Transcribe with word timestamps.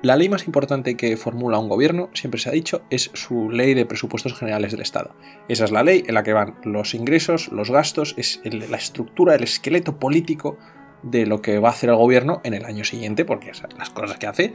La 0.00 0.14
ley 0.14 0.28
más 0.28 0.46
importante 0.46 0.96
que 0.96 1.16
formula 1.16 1.58
un 1.58 1.68
gobierno, 1.68 2.08
siempre 2.14 2.40
se 2.40 2.48
ha 2.48 2.52
dicho, 2.52 2.82
es 2.88 3.10
su 3.14 3.50
ley 3.50 3.74
de 3.74 3.84
presupuestos 3.84 4.32
generales 4.38 4.70
del 4.70 4.80
Estado. 4.80 5.16
Esa 5.48 5.64
es 5.64 5.72
la 5.72 5.82
ley 5.82 6.04
en 6.06 6.14
la 6.14 6.22
que 6.22 6.32
van 6.32 6.54
los 6.62 6.94
ingresos, 6.94 7.50
los 7.50 7.68
gastos, 7.68 8.14
es 8.16 8.40
la 8.44 8.76
estructura, 8.76 9.34
el 9.34 9.42
esqueleto 9.42 9.98
político 9.98 10.56
de 11.02 11.26
lo 11.26 11.42
que 11.42 11.58
va 11.58 11.70
a 11.70 11.72
hacer 11.72 11.90
el 11.90 11.96
gobierno 11.96 12.40
en 12.44 12.54
el 12.54 12.64
año 12.64 12.84
siguiente, 12.84 13.24
porque 13.24 13.50
las 13.76 13.90
cosas 13.90 14.18
que 14.18 14.28
hace 14.28 14.54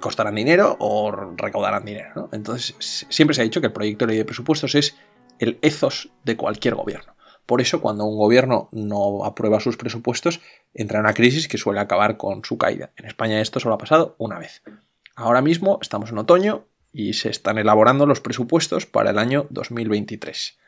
costarán 0.00 0.34
dinero 0.34 0.76
o 0.78 1.10
recaudarán 1.10 1.86
dinero. 1.86 2.28
Entonces, 2.32 3.06
siempre 3.08 3.34
se 3.34 3.40
ha 3.40 3.44
dicho 3.44 3.62
que 3.62 3.68
el 3.68 3.72
proyecto 3.72 4.04
de 4.04 4.10
ley 4.10 4.18
de 4.18 4.26
presupuestos 4.26 4.74
es 4.74 4.98
el 5.38 5.58
ethos 5.62 6.10
de 6.24 6.36
cualquier 6.36 6.74
gobierno. 6.74 7.13
Por 7.46 7.60
eso, 7.60 7.80
cuando 7.80 8.04
un 8.04 8.16
gobierno 8.16 8.68
no 8.72 9.24
aprueba 9.24 9.60
sus 9.60 9.76
presupuestos, 9.76 10.40
entra 10.72 10.98
en 10.98 11.04
una 11.04 11.14
crisis 11.14 11.48
que 11.48 11.58
suele 11.58 11.80
acabar 11.80 12.16
con 12.16 12.44
su 12.44 12.56
caída. 12.56 12.90
En 12.96 13.06
España 13.06 13.40
esto 13.40 13.60
solo 13.60 13.74
ha 13.74 13.78
pasado 13.78 14.14
una 14.18 14.38
vez. 14.38 14.62
Ahora 15.14 15.42
mismo 15.42 15.78
estamos 15.82 16.10
en 16.10 16.18
otoño 16.18 16.64
y 16.92 17.14
se 17.14 17.28
están 17.28 17.58
elaborando 17.58 18.06
los 18.06 18.20
presupuestos 18.20 18.86
para 18.86 19.10
el 19.10 19.18
año 19.18 19.46
2023. 19.50 20.58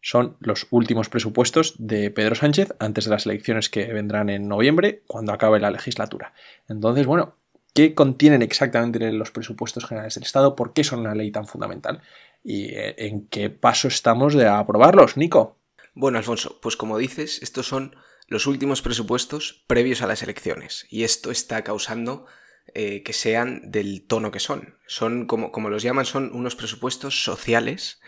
Son 0.00 0.36
los 0.40 0.66
últimos 0.70 1.08
presupuestos 1.08 1.74
de 1.78 2.10
Pedro 2.10 2.34
Sánchez 2.34 2.74
antes 2.80 3.04
de 3.04 3.10
las 3.10 3.26
elecciones 3.26 3.68
que 3.68 3.92
vendrán 3.92 4.30
en 4.30 4.48
noviembre, 4.48 5.02
cuando 5.06 5.32
acabe 5.32 5.60
la 5.60 5.70
legislatura. 5.70 6.34
Entonces, 6.68 7.06
bueno, 7.06 7.36
¿qué 7.72 7.94
contienen 7.94 8.42
exactamente 8.42 9.12
los 9.12 9.30
presupuestos 9.30 9.84
generales 9.84 10.14
del 10.14 10.24
Estado? 10.24 10.56
¿Por 10.56 10.72
qué 10.72 10.82
son 10.82 11.00
una 11.00 11.14
ley 11.14 11.30
tan 11.30 11.46
fundamental? 11.46 12.00
¿Y 12.42 12.74
eh, 12.74 12.94
en 12.98 13.28
qué 13.28 13.50
paso 13.50 13.86
estamos 13.86 14.34
de 14.34 14.48
aprobarlos, 14.48 15.16
Nico? 15.16 15.56
Bueno, 15.94 16.18
Alfonso, 16.18 16.58
pues 16.60 16.76
como 16.76 16.98
dices, 16.98 17.42
estos 17.42 17.66
son 17.66 17.96
los 18.26 18.46
últimos 18.46 18.80
presupuestos 18.80 19.64
previos 19.66 20.00
a 20.00 20.06
las 20.06 20.22
elecciones 20.22 20.86
y 20.88 21.04
esto 21.04 21.30
está 21.30 21.62
causando 21.64 22.26
eh, 22.74 23.02
que 23.02 23.12
sean 23.12 23.70
del 23.70 24.06
tono 24.06 24.30
que 24.30 24.40
son. 24.40 24.78
Son, 24.86 25.26
como, 25.26 25.52
como, 25.52 25.68
los 25.68 25.82
llaman, 25.82 26.06
son 26.06 26.30
unos 26.32 26.56
presupuestos 26.56 27.24
sociales 27.24 28.00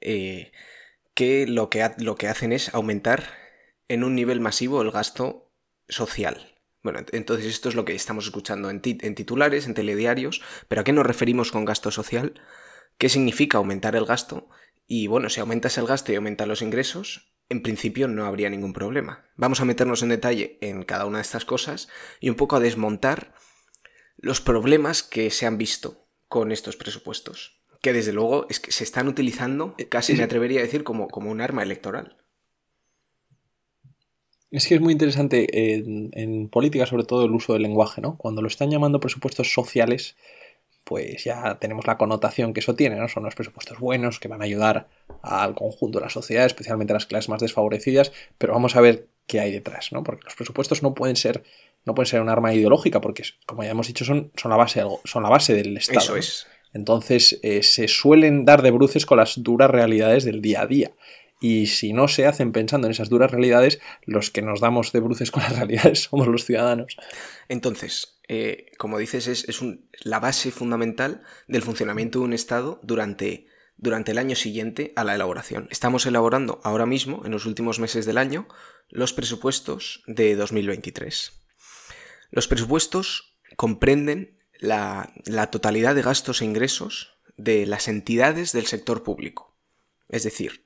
eh, 0.00 0.52
que, 1.14 1.46
lo 1.46 1.70
que 1.70 1.90
lo 1.98 2.16
que 2.16 2.28
hacen 2.28 2.52
es 2.52 2.74
aumentar 2.74 3.24
en 3.88 4.04
un 4.04 4.14
nivel 4.14 4.40
masivo 4.40 4.82
el 4.82 4.90
gasto 4.90 5.50
social. 5.88 6.60
Bueno, 6.82 7.00
entonces 7.12 7.46
esto 7.46 7.68
es 7.68 7.74
lo 7.74 7.84
que 7.84 7.94
estamos 7.94 8.26
escuchando 8.26 8.68
en, 8.68 8.82
en 8.84 9.14
titulares, 9.14 9.66
en 9.66 9.74
telediarios, 9.74 10.42
pero 10.68 10.80
¿a 10.80 10.84
qué 10.84 10.92
nos 10.92 11.06
referimos 11.06 11.52
con 11.52 11.64
gasto 11.64 11.90
social? 11.90 12.42
¿Qué 12.98 13.08
significa 13.08 13.58
aumentar 13.58 13.96
el 13.96 14.04
gasto? 14.04 14.48
Y 14.86 15.06
bueno, 15.06 15.28
si 15.28 15.40
aumentas 15.40 15.78
el 15.78 15.86
gasto 15.86 16.12
y 16.12 16.16
aumentas 16.16 16.48
los 16.48 16.62
ingresos, 16.62 17.32
en 17.48 17.62
principio 17.62 18.08
no 18.08 18.24
habría 18.24 18.50
ningún 18.50 18.72
problema. 18.72 19.26
Vamos 19.36 19.60
a 19.60 19.64
meternos 19.64 20.02
en 20.02 20.08
detalle 20.08 20.58
en 20.60 20.82
cada 20.82 21.06
una 21.06 21.18
de 21.18 21.22
estas 21.22 21.44
cosas 21.44 21.88
y 22.20 22.30
un 22.30 22.36
poco 22.36 22.56
a 22.56 22.60
desmontar 22.60 23.34
los 24.16 24.40
problemas 24.40 25.02
que 25.02 25.30
se 25.30 25.46
han 25.46 25.58
visto 25.58 26.06
con 26.28 26.52
estos 26.52 26.76
presupuestos. 26.76 27.60
Que 27.82 27.92
desde 27.92 28.12
luego 28.12 28.46
es 28.48 28.60
que 28.60 28.72
se 28.72 28.84
están 28.84 29.08
utilizando, 29.08 29.74
casi 29.88 30.14
me 30.14 30.22
atrevería 30.22 30.60
a 30.60 30.62
decir, 30.62 30.84
como, 30.84 31.08
como 31.08 31.30
un 31.30 31.40
arma 31.40 31.62
electoral. 31.62 32.16
Es 34.50 34.68
que 34.68 34.74
es 34.74 34.80
muy 34.80 34.92
interesante 34.92 35.74
en, 35.74 36.10
en, 36.12 36.48
política, 36.48 36.86
sobre 36.86 37.04
todo, 37.04 37.24
el 37.24 37.32
uso 37.32 37.54
del 37.54 37.62
lenguaje, 37.62 38.00
¿no? 38.00 38.16
Cuando 38.18 38.40
lo 38.42 38.48
están 38.48 38.70
llamando 38.70 39.00
presupuestos 39.00 39.52
sociales, 39.52 40.16
pues 40.92 41.24
ya 41.24 41.56
tenemos 41.58 41.86
la 41.86 41.96
connotación 41.96 42.52
que 42.52 42.60
eso 42.60 42.74
tiene, 42.74 42.96
¿no? 42.96 43.08
Son 43.08 43.22
los 43.22 43.34
presupuestos 43.34 43.78
buenos 43.78 44.20
que 44.20 44.28
van 44.28 44.42
a 44.42 44.44
ayudar 44.44 44.88
al 45.22 45.54
conjunto 45.54 45.98
de 45.98 46.04
la 46.04 46.10
sociedad, 46.10 46.44
especialmente 46.44 46.92
a 46.92 46.96
las 46.96 47.06
clases 47.06 47.30
más 47.30 47.40
desfavorecidas, 47.40 48.12
pero 48.36 48.52
vamos 48.52 48.76
a 48.76 48.82
ver 48.82 49.08
qué 49.26 49.40
hay 49.40 49.50
detrás, 49.52 49.90
¿no? 49.90 50.04
Porque 50.04 50.24
los 50.24 50.34
presupuestos 50.34 50.82
no 50.82 50.92
pueden 50.92 51.16
ser, 51.16 51.44
no 51.86 51.94
pueden 51.94 52.08
ser 52.08 52.20
un 52.20 52.28
arma 52.28 52.52
ideológica, 52.52 53.00
porque, 53.00 53.22
como 53.46 53.64
ya 53.64 53.70
hemos 53.70 53.86
dicho, 53.86 54.04
son, 54.04 54.32
son, 54.36 54.50
la, 54.50 54.58
base, 54.58 54.84
son 55.04 55.22
la 55.22 55.30
base 55.30 55.54
del 55.54 55.78
Estado. 55.78 56.00
Eso 56.00 56.16
es. 56.18 56.46
Entonces, 56.74 57.40
eh, 57.42 57.62
se 57.62 57.88
suelen 57.88 58.44
dar 58.44 58.60
de 58.60 58.70
bruces 58.70 59.06
con 59.06 59.16
las 59.16 59.42
duras 59.42 59.70
realidades 59.70 60.24
del 60.24 60.42
día 60.42 60.60
a 60.60 60.66
día. 60.66 60.90
Y 61.40 61.68
si 61.68 61.94
no 61.94 62.06
se 62.06 62.26
hacen 62.26 62.52
pensando 62.52 62.86
en 62.86 62.90
esas 62.90 63.08
duras 63.08 63.30
realidades, 63.30 63.80
los 64.04 64.30
que 64.30 64.42
nos 64.42 64.60
damos 64.60 64.92
de 64.92 65.00
bruces 65.00 65.30
con 65.30 65.42
las 65.42 65.56
realidades 65.56 66.00
somos 66.02 66.26
los 66.26 66.44
ciudadanos. 66.44 66.98
Entonces, 67.48 68.18
eh, 68.34 68.72
como 68.78 68.96
dices, 68.96 69.26
es, 69.26 69.60
la 70.04 70.18
base 70.18 70.50
fundamental 70.52 71.22
del 71.48 71.60
funcionamiento 71.60 72.18
de 72.18 72.24
un 72.24 72.32
Estado 72.32 72.80
durante, 72.82 73.46
durante 73.76 74.12
el 74.12 74.16
año 74.16 74.36
siguiente 74.36 74.94
a 74.96 75.04
la 75.04 75.14
elaboración. 75.14 75.68
Estamos 75.70 76.06
elaborando 76.06 76.58
ahora 76.64 76.86
mismo, 76.86 77.26
en 77.26 77.32
los 77.32 77.44
últimos 77.44 77.78
meses 77.78 78.06
del 78.06 78.16
año, 78.16 78.48
los 78.88 79.12
presupuestos 79.12 80.02
de 80.06 80.34
2023. 80.34 81.42
Los 82.30 82.48
presupuestos 82.48 83.36
comprenden 83.56 84.38
la, 84.58 85.12
la 85.26 85.50
totalidad 85.50 85.94
de 85.94 86.00
gastos 86.00 86.40
e 86.40 86.46
ingresos 86.46 87.18
de 87.36 87.66
las 87.66 87.86
entidades 87.86 88.52
del 88.52 88.64
sector 88.64 89.02
público. 89.02 89.58
Es 90.08 90.22
decir, 90.22 90.64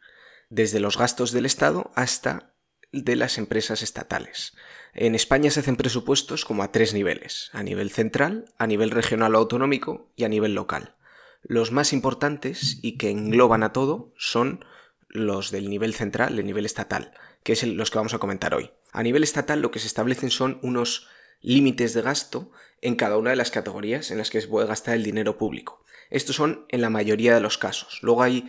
desde 0.50 0.78
los 0.78 0.96
gastos 0.96 1.32
del 1.32 1.46
Estado 1.46 1.90
hasta 1.96 2.54
de 2.92 3.16
las 3.16 3.38
empresas 3.38 3.82
estatales. 3.82 4.54
En 4.98 5.14
España 5.14 5.50
se 5.50 5.60
hacen 5.60 5.76
presupuestos 5.76 6.46
como 6.46 6.62
a 6.62 6.72
tres 6.72 6.94
niveles, 6.94 7.50
a 7.52 7.62
nivel 7.62 7.90
central, 7.90 8.46
a 8.56 8.66
nivel 8.66 8.90
regional 8.90 9.34
o 9.34 9.38
autonómico 9.38 10.10
y 10.16 10.24
a 10.24 10.30
nivel 10.30 10.54
local. 10.54 10.94
Los 11.42 11.70
más 11.70 11.92
importantes 11.92 12.78
y 12.80 12.96
que 12.96 13.10
engloban 13.10 13.62
a 13.62 13.74
todo 13.74 14.14
son 14.16 14.64
los 15.08 15.50
del 15.50 15.68
nivel 15.68 15.92
central, 15.92 16.38
el 16.38 16.46
nivel 16.46 16.64
estatal, 16.64 17.12
que 17.42 17.52
es 17.52 17.62
los 17.62 17.90
que 17.90 17.98
vamos 17.98 18.14
a 18.14 18.18
comentar 18.18 18.54
hoy. 18.54 18.70
A 18.90 19.02
nivel 19.02 19.22
estatal 19.22 19.60
lo 19.60 19.70
que 19.70 19.80
se 19.80 19.86
establecen 19.86 20.30
son 20.30 20.58
unos 20.62 21.08
límites 21.42 21.92
de 21.92 22.00
gasto 22.00 22.50
en 22.80 22.94
cada 22.96 23.18
una 23.18 23.30
de 23.30 23.36
las 23.36 23.50
categorías 23.50 24.10
en 24.10 24.16
las 24.16 24.30
que 24.30 24.40
se 24.40 24.48
puede 24.48 24.66
gastar 24.66 24.94
el 24.94 25.04
dinero 25.04 25.36
público. 25.36 25.84
Estos 26.08 26.36
son 26.36 26.64
en 26.70 26.80
la 26.80 26.88
mayoría 26.88 27.34
de 27.34 27.42
los 27.42 27.58
casos. 27.58 27.98
Luego 28.00 28.22
hay 28.22 28.48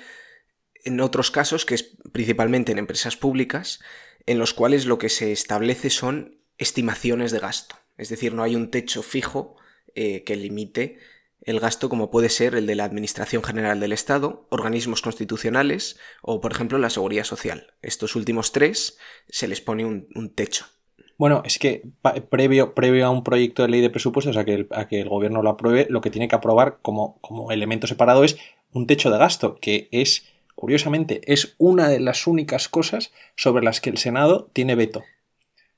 en 0.86 1.02
otros 1.02 1.30
casos, 1.30 1.66
que 1.66 1.76
es 1.76 1.98
principalmente 2.14 2.72
en 2.72 2.78
empresas 2.78 3.18
públicas, 3.18 3.82
en 4.28 4.38
los 4.38 4.54
cuales 4.54 4.86
lo 4.86 5.00
que 5.00 5.10
se 5.10 5.32
establece 5.32 5.90
son 5.90 6.38
estimaciones 6.60 7.32
de 7.32 7.40
gasto. 7.40 7.76
Es 7.98 8.10
decir, 8.10 8.34
no 8.34 8.44
hay 8.44 8.56
un 8.56 8.70
techo 8.70 9.02
fijo 9.02 9.56
eh, 9.96 10.24
que 10.24 10.36
limite 10.36 11.00
el 11.42 11.60
gasto 11.62 11.88
como 11.88 12.12
puede 12.12 12.30
ser 12.30 12.56
el 12.56 12.68
de 12.68 12.76
la 12.76 12.84
Administración 12.84 13.42
General 13.42 13.80
del 13.80 13.94
Estado, 13.94 14.48
organismos 14.50 15.02
constitucionales 15.02 15.98
o, 16.22 16.42
por 16.42 16.52
ejemplo, 16.52 16.78
la 16.78 16.90
Seguridad 16.90 17.24
Social. 17.24 17.74
Estos 17.82 18.16
últimos 18.16 18.52
tres 18.52 18.98
se 19.30 19.48
les 19.48 19.62
pone 19.62 19.86
un, 19.86 20.34
techo. 20.36 20.66
Bueno, 21.18 21.42
es 21.46 21.58
que 21.58 21.84
previo, 22.30 22.74
previo 22.74 23.06
a 23.06 23.12
un 23.12 23.24
proyecto 23.24 23.64
de 23.64 23.70
ley 23.70 23.82
de 23.82 23.90
presupuestos, 23.90 24.36
a 24.36 24.44
que 24.44 24.54
el, 24.54 24.68
a 24.72 24.88
que 24.88 25.00
el 25.00 25.08
gobierno 25.08 25.42
lo 25.42 25.52
apruebe, 25.52 25.88
lo 25.90 26.02
que 26.02 26.10
tiene 26.10 26.28
que 26.28 26.36
aprobar 26.36 26.80
como, 26.82 27.18
como 27.22 27.52
elemento 27.52 27.88
separado 27.88 28.26
es 28.26 28.38
un 28.74 28.86
techo 28.86 29.10
de 29.10 29.18
gasto, 29.18 29.56
que 29.56 29.88
es 29.92 30.26
Curiosamente, 30.58 31.22
es 31.32 31.54
una 31.60 31.88
de 31.88 32.00
las 32.00 32.26
únicas 32.26 32.68
cosas 32.68 33.12
sobre 33.36 33.64
las 33.64 33.80
que 33.80 33.92
el 33.92 34.00
Senado 34.00 34.50
tiene 34.54 34.74
veto. 34.74 35.04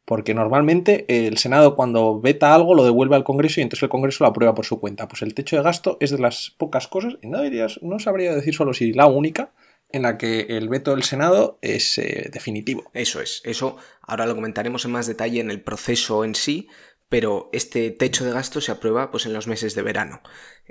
Porque 0.06 0.34
normalmente 0.34 1.28
el 1.28 1.38
Senado 1.38 1.76
cuando 1.76 2.22
veta 2.22 2.56
algo 2.56 2.74
lo 2.74 2.86
devuelve 2.86 3.18
al 3.18 3.26
Congreso 3.26 3.60
y 3.60 3.64
entonces 3.64 3.84
el 3.84 3.90
Congreso 3.90 4.24
lo 4.24 4.30
aprueba 4.30 4.56
por 4.56 4.66
su 4.66 4.80
cuenta. 4.80 5.10
Pues 5.10 5.22
el 5.22 5.34
techo 5.34 5.58
de 5.58 5.64
gasto 5.64 5.98
es 6.00 6.12
de 6.12 6.20
las 6.20 6.56
pocas 6.58 6.88
cosas, 6.88 7.18
y 7.22 7.28
no, 7.28 7.42
dirías, 7.42 7.82
no 7.82 8.00
sabría 8.00 8.34
decir 8.34 8.56
solo 8.56 8.72
si 8.72 8.94
la 8.94 9.08
única, 9.08 9.52
en 9.90 10.04
la 10.04 10.18
que 10.18 10.44
el 10.48 10.70
veto 10.70 10.92
del 10.92 11.04
Senado 11.04 11.60
es 11.62 11.98
eh, 11.98 12.30
definitivo. 12.32 12.90
Eso 12.94 13.20
es, 13.20 13.42
eso 13.44 13.76
ahora 14.02 14.28
lo 14.28 14.36
comentaremos 14.36 14.86
en 14.86 14.92
más 14.92 15.08
detalle 15.08 15.42
en 15.42 15.52
el 15.52 15.60
proceso 15.60 16.24
en 16.24 16.36
sí, 16.36 16.70
pero 17.10 17.50
este 17.52 17.92
techo 17.92 18.24
de 18.24 18.32
gasto 18.32 18.62
se 18.62 18.72
aprueba 18.72 19.12
pues 19.12 19.26
en 19.26 19.34
los 19.34 19.48
meses 19.48 19.76
de 19.76 19.82
verano. 19.82 20.22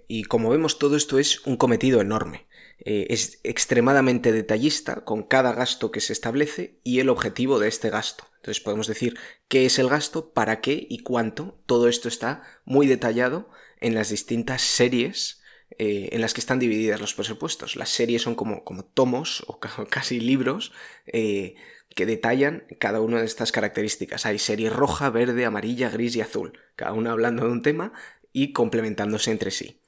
Y 0.06 0.22
como 0.24 0.48
vemos 0.48 0.78
todo 0.78 0.96
esto 0.96 1.18
es 1.18 1.46
un 1.46 1.58
cometido 1.58 2.00
enorme. 2.00 2.46
Eh, 2.80 3.06
es 3.10 3.40
extremadamente 3.42 4.32
detallista 4.32 5.04
con 5.04 5.22
cada 5.22 5.52
gasto 5.52 5.90
que 5.90 6.00
se 6.00 6.12
establece 6.12 6.78
y 6.84 7.00
el 7.00 7.08
objetivo 7.08 7.58
de 7.58 7.68
este 7.68 7.90
gasto. 7.90 8.24
Entonces 8.36 8.62
podemos 8.62 8.86
decir 8.86 9.18
qué 9.48 9.66
es 9.66 9.78
el 9.78 9.88
gasto, 9.88 10.32
para 10.32 10.60
qué 10.60 10.86
y 10.88 10.98
cuánto. 10.98 11.60
Todo 11.66 11.88
esto 11.88 12.08
está 12.08 12.42
muy 12.64 12.86
detallado 12.86 13.50
en 13.80 13.94
las 13.94 14.10
distintas 14.10 14.62
series 14.62 15.38
eh, 15.76 16.08
en 16.12 16.22
las 16.22 16.32
que 16.32 16.40
están 16.40 16.58
divididas 16.58 17.00
los 17.00 17.14
presupuestos. 17.14 17.76
Las 17.76 17.90
series 17.90 18.22
son 18.22 18.34
como, 18.34 18.64
como 18.64 18.84
tomos 18.84 19.44
o 19.46 19.58
casi 19.90 20.20
libros 20.20 20.72
eh, 21.06 21.56
que 21.94 22.06
detallan 22.06 22.64
cada 22.78 23.00
una 23.00 23.20
de 23.20 23.26
estas 23.26 23.52
características. 23.52 24.24
Hay 24.24 24.38
serie 24.38 24.70
roja, 24.70 25.10
verde, 25.10 25.44
amarilla, 25.44 25.90
gris 25.90 26.16
y 26.16 26.20
azul, 26.20 26.58
cada 26.76 26.92
una 26.92 27.12
hablando 27.12 27.44
de 27.44 27.52
un 27.52 27.62
tema 27.62 27.92
y 28.32 28.52
complementándose 28.52 29.30
entre 29.30 29.50
sí. 29.50 29.80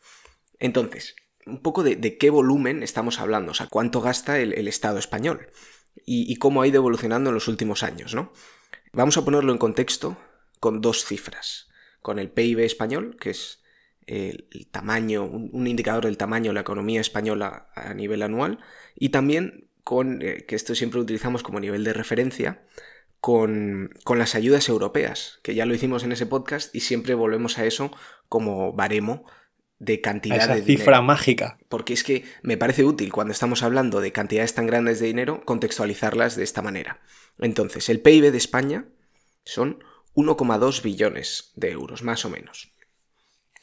Entonces, 0.59 1.17
un 1.47 1.63
poco 1.63 1.83
de, 1.83 2.19
qué 2.19 2.31
volumen 2.31 2.83
estamos 2.83 3.21
hablando, 3.21 3.53
o 3.53 3.55
sea, 3.55 3.67
cuánto 3.67 4.01
gasta 4.01 4.39
el, 4.39 4.69
Estado 4.69 4.99
español 4.99 5.49
y, 6.05 6.37
cómo 6.37 6.63
ha 6.63 6.67
ido 6.67 6.77
evolucionando 6.77 7.31
en 7.31 7.35
los 7.35 7.49
últimos 7.49 7.83
años, 7.83 8.15
¿no? 8.15 8.33
Vamos 8.93 9.17
a 9.17 9.25
ponerlo 9.25 9.53
en 9.53 9.59
contexto 9.59 10.17
con 10.59 10.81
dos 10.81 11.05
cifras, 11.05 11.69
con 12.03 12.19
el 12.19 12.31
PIB 12.31 12.61
español, 12.61 13.17
que 13.21 13.31
es 13.31 13.63
el, 14.07 14.47
tamaño, 14.71 15.25
un, 15.25 15.67
indicador 15.67 16.05
del 16.05 16.17
tamaño 16.17 16.51
de 16.51 16.55
la 16.55 16.61
economía 16.61 17.01
española 17.01 17.71
a 17.75 17.95
nivel 17.95 18.23
anual, 18.23 18.59
y 18.97 19.11
también 19.11 19.69
con, 19.85 20.23
eh, 20.23 20.45
que 20.47 20.57
esto 20.57 20.75
siempre 20.75 21.01
utilizamos 21.01 21.43
como 21.43 21.61
nivel 21.61 21.85
de 21.85 21.93
referencia, 21.93 22.63
con, 23.21 23.91
con, 24.05 24.19
las 24.19 24.35
ayudas 24.35 24.69
europeas, 24.69 25.41
que 25.43 25.55
ya 25.55 25.67
lo 25.67 25.75
hicimos 25.75 26.05
en 26.05 26.13
ese 26.13 26.27
podcast 26.27 26.75
y 26.75 26.81
siempre 26.81 27.15
volvemos 27.15 27.59
a 27.59 27.67
eso 27.67 27.91
como 28.29 28.73
baremo 28.73 29.27
de 29.81 30.01
cantidad 30.01 30.37
esa 30.37 30.55
de 30.55 30.63
cifra 30.63 30.99
dinero. 30.99 31.03
mágica. 31.03 31.59
Porque 31.69 31.95
es 31.95 32.05
que 32.05 32.25
me 32.43 32.57
parece 32.57 32.85
útil 32.85 33.11
cuando 33.11 33.33
estamos 33.33 33.65
hablando 33.65 34.01
de 34.01 34.13
cantidades 34.13 34.55
tan 34.55 34.67
grandes 34.67 35.01
de 35.01 35.07
dinero 35.07 35.43
contextualizarlas 35.45 36.37
de 36.37 36.45
esta 36.45 36.63
manera. 36.63 37.01
Entonces, 37.39 37.89
el 37.89 38.01
PIB 38.01 38.31
de 38.31 38.39
España 38.39 38.85
son 39.45 39.83
1,2 40.15 40.83
billones 40.83 41.53
de 41.57 41.71
euros, 41.71 42.03
más 42.03 42.25
o 42.25 42.31
menos. 42.31 42.73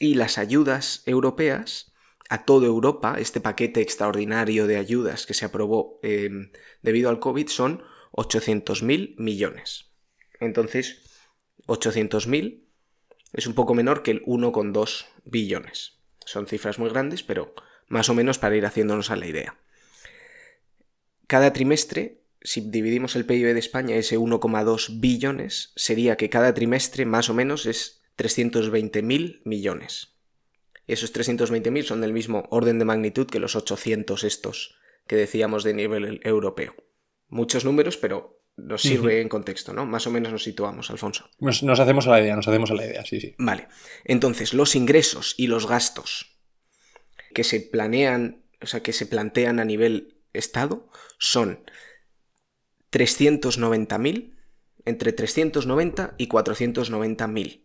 Y 0.00 0.14
las 0.14 0.38
ayudas 0.38 1.02
europeas 1.06 1.92
a 2.28 2.44
toda 2.44 2.66
Europa, 2.66 3.16
este 3.18 3.40
paquete 3.40 3.80
extraordinario 3.80 4.66
de 4.66 4.76
ayudas 4.76 5.24
que 5.24 5.34
se 5.34 5.44
aprobó 5.44 6.00
eh, 6.02 6.50
debido 6.82 7.10
al 7.10 7.20
COVID, 7.20 7.48
son 7.48 7.82
800.000 8.12 9.14
millones. 9.18 9.92
Entonces, 10.40 11.02
800.000 11.66 12.64
es 13.32 13.46
un 13.46 13.54
poco 13.54 13.74
menor 13.74 14.02
que 14.02 14.10
el 14.10 14.24
1,2 14.24 15.06
billones. 15.24 15.97
Son 16.28 16.46
cifras 16.46 16.78
muy 16.78 16.90
grandes, 16.90 17.22
pero 17.22 17.54
más 17.86 18.10
o 18.10 18.14
menos 18.14 18.38
para 18.38 18.54
ir 18.54 18.66
haciéndonos 18.66 19.10
a 19.10 19.16
la 19.16 19.26
idea. 19.26 19.56
Cada 21.26 21.54
trimestre, 21.54 22.20
si 22.42 22.60
dividimos 22.60 23.16
el 23.16 23.24
PIB 23.24 23.54
de 23.54 23.58
España, 23.58 23.96
ese 23.96 24.18
1,2 24.18 25.00
billones, 25.00 25.72
sería 25.74 26.18
que 26.18 26.28
cada 26.28 26.52
trimestre 26.52 27.06
más 27.06 27.30
o 27.30 27.34
menos 27.34 27.64
es 27.64 28.02
320.000 28.18 29.40
millones. 29.44 30.16
Esos 30.86 31.14
320.000 31.14 31.84
son 31.84 32.02
del 32.02 32.12
mismo 32.12 32.46
orden 32.50 32.78
de 32.78 32.84
magnitud 32.84 33.26
que 33.26 33.40
los 33.40 33.56
800 33.56 34.22
estos 34.24 34.76
que 35.06 35.16
decíamos 35.16 35.64
de 35.64 35.72
nivel 35.72 36.20
europeo. 36.24 36.74
Muchos 37.28 37.64
números, 37.64 37.96
pero 37.96 38.37
nos 38.58 38.82
sirve 38.82 39.20
en 39.20 39.28
contexto, 39.28 39.72
¿no? 39.72 39.86
Más 39.86 40.06
o 40.06 40.10
menos 40.10 40.32
nos 40.32 40.42
situamos, 40.42 40.90
Alfonso. 40.90 41.30
Nos, 41.38 41.62
nos 41.62 41.80
hacemos 41.80 42.06
a 42.06 42.10
la 42.10 42.20
idea, 42.20 42.36
nos 42.36 42.48
hacemos 42.48 42.70
a 42.70 42.74
la 42.74 42.86
idea, 42.86 43.04
sí, 43.04 43.20
sí. 43.20 43.34
Vale. 43.38 43.68
Entonces, 44.04 44.52
los 44.52 44.74
ingresos 44.74 45.34
y 45.36 45.46
los 45.46 45.66
gastos 45.66 46.38
que 47.32 47.44
se 47.44 47.60
planean, 47.60 48.42
o 48.60 48.66
sea, 48.66 48.82
que 48.82 48.92
se 48.92 49.06
plantean 49.06 49.60
a 49.60 49.64
nivel 49.64 50.16
Estado 50.32 50.88
son 51.18 51.64
390.000, 52.92 54.34
entre 54.84 55.12
390 55.12 56.14
y 56.18 56.28
490.000. 56.28 57.64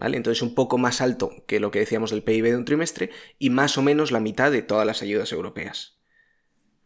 ¿Vale? 0.00 0.16
Entonces 0.16 0.40
un 0.40 0.54
poco 0.54 0.78
más 0.78 1.02
alto 1.02 1.44
que 1.46 1.60
lo 1.60 1.70
que 1.70 1.80
decíamos 1.80 2.10
del 2.10 2.22
PIB 2.22 2.44
de 2.44 2.56
un 2.56 2.64
trimestre 2.64 3.10
y 3.38 3.50
más 3.50 3.76
o 3.76 3.82
menos 3.82 4.10
la 4.10 4.20
mitad 4.20 4.50
de 4.50 4.62
todas 4.62 4.86
las 4.86 5.02
ayudas 5.02 5.30
europeas. 5.32 5.98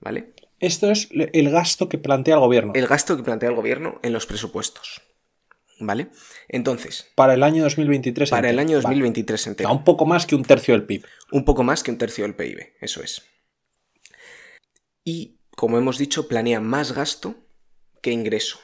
¿Vale? 0.00 0.34
Esto 0.60 0.90
es 0.90 1.08
el 1.10 1.50
gasto 1.50 1.88
que 1.88 1.98
plantea 1.98 2.34
el 2.34 2.40
gobierno 2.40 2.72
El 2.74 2.86
gasto 2.86 3.16
que 3.16 3.22
plantea 3.22 3.50
el 3.50 3.54
gobierno 3.54 4.00
en 4.02 4.12
los 4.12 4.26
presupuestos. 4.26 5.02
¿Vale? 5.78 6.08
Entonces, 6.48 7.12
para 7.14 7.34
el 7.34 7.42
año 7.42 7.62
2023. 7.64 8.30
para 8.30 8.48
el 8.48 8.58
año 8.58 8.76
Vale. 8.80 8.82
2023 8.82 9.40
O 9.40 9.42
sea, 9.42 9.50
entero. 9.50 9.72
un 9.72 9.84
poco 9.84 10.06
más 10.06 10.24
que 10.24 10.34
un 10.34 10.42
tercio 10.44 10.72
del 10.72 10.84
PIB. 10.84 11.04
Un 11.32 11.44
poco 11.44 11.62
más 11.62 11.82
que 11.82 11.90
un 11.90 11.98
tercio 11.98 12.24
del 12.24 12.34
PIB, 12.34 12.72
eso 12.80 13.02
es. 13.02 13.22
Y, 15.04 15.38
como 15.54 15.76
hemos 15.76 15.98
dicho, 15.98 16.28
planea 16.28 16.60
más 16.60 16.92
gasto 16.92 17.34
que 18.00 18.10
ingreso. 18.10 18.58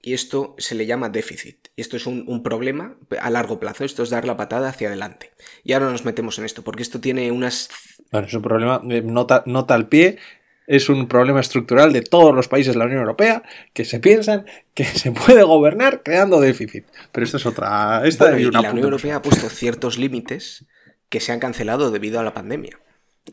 Y 0.00 0.12
esto 0.12 0.54
se 0.58 0.74
le 0.74 0.86
llama 0.86 1.08
déficit. 1.08 1.68
Y 1.76 1.80
esto 1.80 1.96
es 1.96 2.06
un, 2.06 2.24
un 2.28 2.42
problema 2.42 2.96
a 3.20 3.30
largo 3.30 3.58
plazo. 3.58 3.84
Esto 3.84 4.02
es 4.02 4.10
dar 4.10 4.24
la 4.24 4.36
patada 4.36 4.68
hacia 4.68 4.88
adelante. 4.88 5.32
Y 5.64 5.72
ahora 5.72 5.90
nos 5.90 6.04
metemos 6.04 6.38
en 6.38 6.44
esto, 6.44 6.62
porque 6.62 6.82
esto 6.82 7.00
tiene 7.00 7.32
unas... 7.32 7.68
Bueno, 8.12 8.26
es 8.28 8.34
un 8.34 8.42
problema, 8.42 8.80
eh, 8.90 9.02
nota, 9.02 9.42
nota 9.46 9.74
al 9.74 9.88
pie, 9.88 10.18
es 10.66 10.88
un 10.88 11.08
problema 11.08 11.40
estructural 11.40 11.92
de 11.92 12.02
todos 12.02 12.34
los 12.34 12.48
países 12.48 12.74
de 12.74 12.78
la 12.78 12.86
Unión 12.86 13.00
Europea 13.00 13.42
que 13.72 13.84
se 13.84 14.00
piensan 14.00 14.46
que 14.74 14.84
se 14.84 15.12
puede 15.12 15.42
gobernar 15.42 16.02
creando 16.02 16.40
déficit. 16.40 16.84
Pero 17.12 17.24
esto 17.24 17.36
es 17.36 17.46
otra. 17.46 18.02
Esta 18.06 18.24
Bueno, 18.24 18.38
y 18.40 18.44
una 18.46 18.62
la 18.62 18.70
Unión 18.70 18.84
Europea 18.84 19.16
ha 19.16 19.22
puesto 19.22 19.48
ciertos 19.48 19.98
límites 19.98 20.66
que 21.08 21.20
se 21.20 21.32
han 21.32 21.40
cancelado 21.40 21.90
debido 21.90 22.18
a 22.18 22.24
la 22.24 22.34
pandemia. 22.34 22.80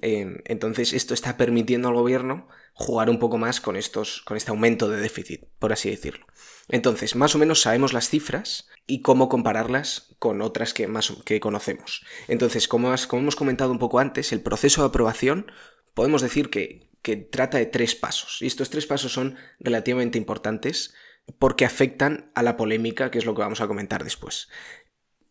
Eh, 0.01 0.41
entonces, 0.45 0.93
esto 0.93 1.13
está 1.13 1.35
permitiendo 1.37 1.89
al 1.89 1.95
gobierno 1.95 2.47
jugar 2.73 3.09
un 3.09 3.19
poco 3.19 3.37
más 3.37 3.59
con, 3.59 3.75
estos, 3.75 4.21
con 4.21 4.37
este 4.37 4.51
aumento 4.51 4.87
de 4.87 5.01
déficit, 5.01 5.41
por 5.59 5.73
así 5.73 5.89
decirlo. 5.89 6.25
Entonces, 6.69 7.15
más 7.15 7.35
o 7.35 7.37
menos 7.37 7.61
sabemos 7.61 7.91
las 7.91 8.07
cifras 8.09 8.69
y 8.87 9.01
cómo 9.01 9.27
compararlas 9.27 10.15
con 10.19 10.41
otras 10.41 10.73
que, 10.73 10.87
más, 10.87 11.11
que 11.25 11.39
conocemos. 11.41 12.05
Entonces, 12.29 12.67
como, 12.69 12.91
has- 12.91 13.07
como 13.07 13.23
hemos 13.23 13.35
comentado 13.35 13.71
un 13.71 13.79
poco 13.79 13.99
antes, 13.99 14.31
el 14.31 14.41
proceso 14.41 14.81
de 14.81 14.87
aprobación 14.87 15.51
podemos 15.93 16.21
decir 16.21 16.49
que, 16.49 16.87
que 17.01 17.15
trata 17.17 17.57
de 17.57 17.65
tres 17.65 17.95
pasos. 17.95 18.41
Y 18.41 18.47
estos 18.47 18.69
tres 18.69 18.85
pasos 18.85 19.11
son 19.13 19.35
relativamente 19.59 20.17
importantes 20.17 20.93
porque 21.39 21.65
afectan 21.65 22.31
a 22.35 22.43
la 22.43 22.57
polémica, 22.57 23.11
que 23.11 23.19
es 23.19 23.25
lo 23.25 23.35
que 23.35 23.41
vamos 23.41 23.61
a 23.61 23.67
comentar 23.67 24.03
después. 24.03 24.49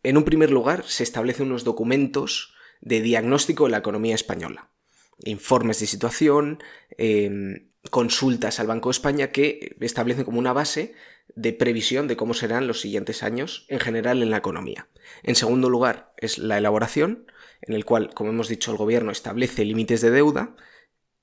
En 0.03 0.17
un 0.17 0.25
primer 0.25 0.51
lugar, 0.51 0.85
se 0.87 1.03
establecen 1.03 1.47
unos 1.47 1.65
documentos 1.65 2.55
de 2.81 3.01
diagnóstico 3.01 3.65
de 3.65 3.71
la 3.71 3.79
economía 3.79 4.15
española. 4.15 4.71
Informes 5.25 5.81
de 5.81 5.87
situación, 5.87 6.63
eh, 6.97 7.71
consultas 7.91 8.61
al 8.61 8.67
Banco 8.67 8.89
de 8.89 8.93
España 8.93 9.33
que 9.33 9.77
establecen 9.81 10.25
como 10.25 10.39
una 10.39 10.53
base 10.53 10.95
de 11.35 11.53
previsión 11.53 12.09
de 12.09 12.17
cómo 12.17 12.35
serán 12.35 12.67
los 12.67 12.81
siguientes 12.81 13.23
años 13.23 13.65
en 13.69 13.81
general 13.81 14.23
en 14.23 14.31
la 14.31 14.39
economía. 14.39 14.89
En 15.23 15.35
segundo 15.35 15.71
lugar, 15.71 16.13
es 16.19 16.39
la 16.39 16.59
elaboración, 16.59 17.27
en 17.63 17.75
el 17.75 17.85
cual, 17.85 18.13
como 18.15 18.31
hemos 18.31 18.49
dicho, 18.49 18.71
el 18.71 18.77
gobierno 18.77 19.13
establece 19.13 19.65
límites 19.65 20.01
de 20.01 20.11
deuda 20.11 20.57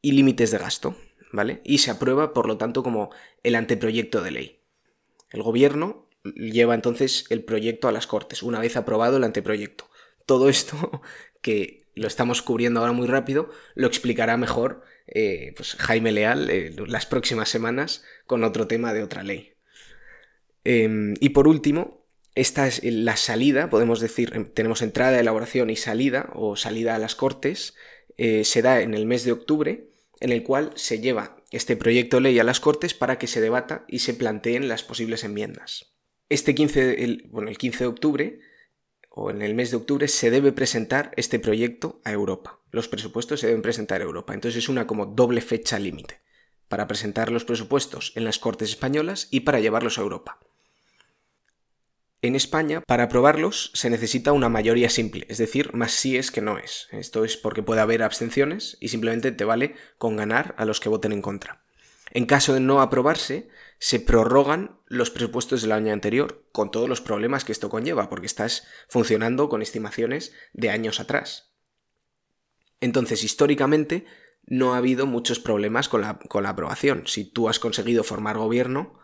y 0.01 0.11
límites 0.11 0.51
de 0.51 0.57
gasto, 0.57 0.95
¿vale? 1.31 1.61
Y 1.63 1.79
se 1.79 1.91
aprueba, 1.91 2.33
por 2.33 2.47
lo 2.47 2.57
tanto, 2.57 2.83
como 2.83 3.09
el 3.43 3.55
anteproyecto 3.55 4.21
de 4.21 4.31
ley. 4.31 4.59
El 5.31 5.43
gobierno 5.43 6.07
lleva 6.23 6.75
entonces 6.75 7.25
el 7.29 7.43
proyecto 7.43 7.87
a 7.87 7.91
las 7.91 8.07
Cortes, 8.07 8.43
una 8.43 8.59
vez 8.59 8.77
aprobado 8.77 9.17
el 9.17 9.23
anteproyecto. 9.23 9.89
Todo 10.25 10.49
esto, 10.49 11.01
que 11.41 11.87
lo 11.95 12.07
estamos 12.07 12.41
cubriendo 12.41 12.79
ahora 12.79 12.91
muy 12.91 13.07
rápido, 13.07 13.49
lo 13.75 13.87
explicará 13.87 14.37
mejor 14.37 14.83
eh, 15.07 15.53
pues 15.55 15.75
Jaime 15.75 16.11
Leal 16.11 16.49
eh, 16.49 16.75
las 16.85 17.05
próximas 17.05 17.49
semanas 17.49 18.03
con 18.25 18.43
otro 18.43 18.67
tema 18.67 18.93
de 18.93 19.03
otra 19.03 19.23
ley. 19.23 19.53
Eh, 20.63 21.13
y 21.19 21.29
por 21.29 21.47
último, 21.47 22.07
esta 22.37 22.67
es 22.67 22.83
la 22.83 23.17
salida, 23.17 23.69
podemos 23.71 23.99
decir, 23.99 24.31
em, 24.35 24.45
tenemos 24.45 24.83
entrada, 24.83 25.19
elaboración 25.19 25.71
y 25.71 25.75
salida, 25.75 26.29
o 26.35 26.55
salida 26.55 26.93
a 26.93 26.99
las 26.99 27.15
Cortes, 27.15 27.73
eh, 28.15 28.43
se 28.43 28.61
da 28.61 28.81
en 28.81 28.93
el 28.93 29.07
mes 29.07 29.23
de 29.23 29.31
octubre, 29.31 29.86
en 30.19 30.31
el 30.31 30.43
cual 30.43 30.71
se 30.75 30.99
lleva 30.99 31.37
este 31.51 31.75
proyecto 31.75 32.17
de 32.17 32.21
ley 32.21 32.39
a 32.39 32.43
las 32.43 32.59
Cortes 32.59 32.93
para 32.93 33.17
que 33.17 33.27
se 33.27 33.41
debata 33.41 33.85
y 33.87 33.99
se 33.99 34.13
planteen 34.13 34.67
las 34.67 34.83
posibles 34.83 35.23
enmiendas. 35.23 35.93
Este 36.29 36.55
15, 36.55 37.03
el, 37.03 37.27
bueno, 37.29 37.49
el 37.49 37.57
15 37.57 37.83
de 37.83 37.87
octubre, 37.87 38.39
o 39.09 39.31
en 39.31 39.41
el 39.41 39.55
mes 39.55 39.71
de 39.71 39.77
octubre, 39.77 40.07
se 40.07 40.29
debe 40.29 40.51
presentar 40.51 41.11
este 41.15 41.39
proyecto 41.39 42.01
a 42.03 42.11
Europa. 42.11 42.59
Los 42.71 42.87
presupuestos 42.87 43.39
se 43.39 43.47
deben 43.47 43.61
presentar 43.61 44.01
a 44.01 44.03
Europa. 44.03 44.33
Entonces 44.33 44.63
es 44.63 44.69
una 44.69 44.87
como 44.87 45.05
doble 45.05 45.41
fecha 45.41 45.79
límite 45.79 46.21
para 46.67 46.87
presentar 46.87 47.31
los 47.31 47.45
presupuestos 47.45 48.11
en 48.15 48.25
las 48.25 48.39
Cortes 48.39 48.69
españolas 48.69 49.29
y 49.31 49.41
para 49.41 49.59
llevarlos 49.59 49.97
a 49.97 50.01
Europa. 50.01 50.39
En 52.27 52.35
España, 52.35 52.81
para 52.81 53.03
aprobarlos 53.03 53.71
se 53.73 53.89
necesita 53.89 54.33
una 54.33 54.49
mayoría 54.49 54.89
simple, 54.89 55.25
es 55.29 55.37
decir, 55.37 55.73
más 55.73 55.93
sí 55.93 56.17
es 56.17 56.29
que 56.29 56.41
no 56.41 56.57
es. 56.57 56.89
Esto 56.91 57.23
es 57.23 57.37
porque 57.37 57.63
puede 57.63 57.79
haber 57.79 58.03
abstenciones 58.03 58.75
y 58.81 58.89
simplemente 58.89 59.31
te 59.31 59.45
vale 59.45 59.75
con 59.97 60.17
ganar 60.17 60.53
a 60.57 60.65
los 60.65 60.81
que 60.81 60.89
voten 60.89 61.13
en 61.13 61.21
contra. 61.21 61.63
En 62.11 62.25
caso 62.25 62.53
de 62.53 62.59
no 62.59 62.81
aprobarse, 62.81 63.47
se 63.79 64.01
prorrogan 64.01 64.77
los 64.87 65.09
presupuestos 65.09 65.61
del 65.61 65.71
año 65.71 65.93
anterior, 65.93 66.43
con 66.51 66.69
todos 66.69 66.89
los 66.89 66.99
problemas 66.99 67.45
que 67.45 67.53
esto 67.53 67.69
conlleva, 67.69 68.09
porque 68.09 68.25
estás 68.25 68.67
funcionando 68.89 69.47
con 69.47 69.61
estimaciones 69.61 70.33
de 70.51 70.69
años 70.69 70.99
atrás. 70.99 71.53
Entonces, 72.81 73.23
históricamente, 73.23 74.05
no 74.45 74.73
ha 74.73 74.79
habido 74.79 75.05
muchos 75.05 75.39
problemas 75.39 75.87
con 75.87 76.01
la, 76.01 76.19
con 76.19 76.43
la 76.43 76.49
aprobación. 76.49 77.03
Si 77.07 77.23
tú 77.23 77.47
has 77.47 77.59
conseguido 77.59 78.03
formar 78.03 78.37
gobierno, 78.37 78.99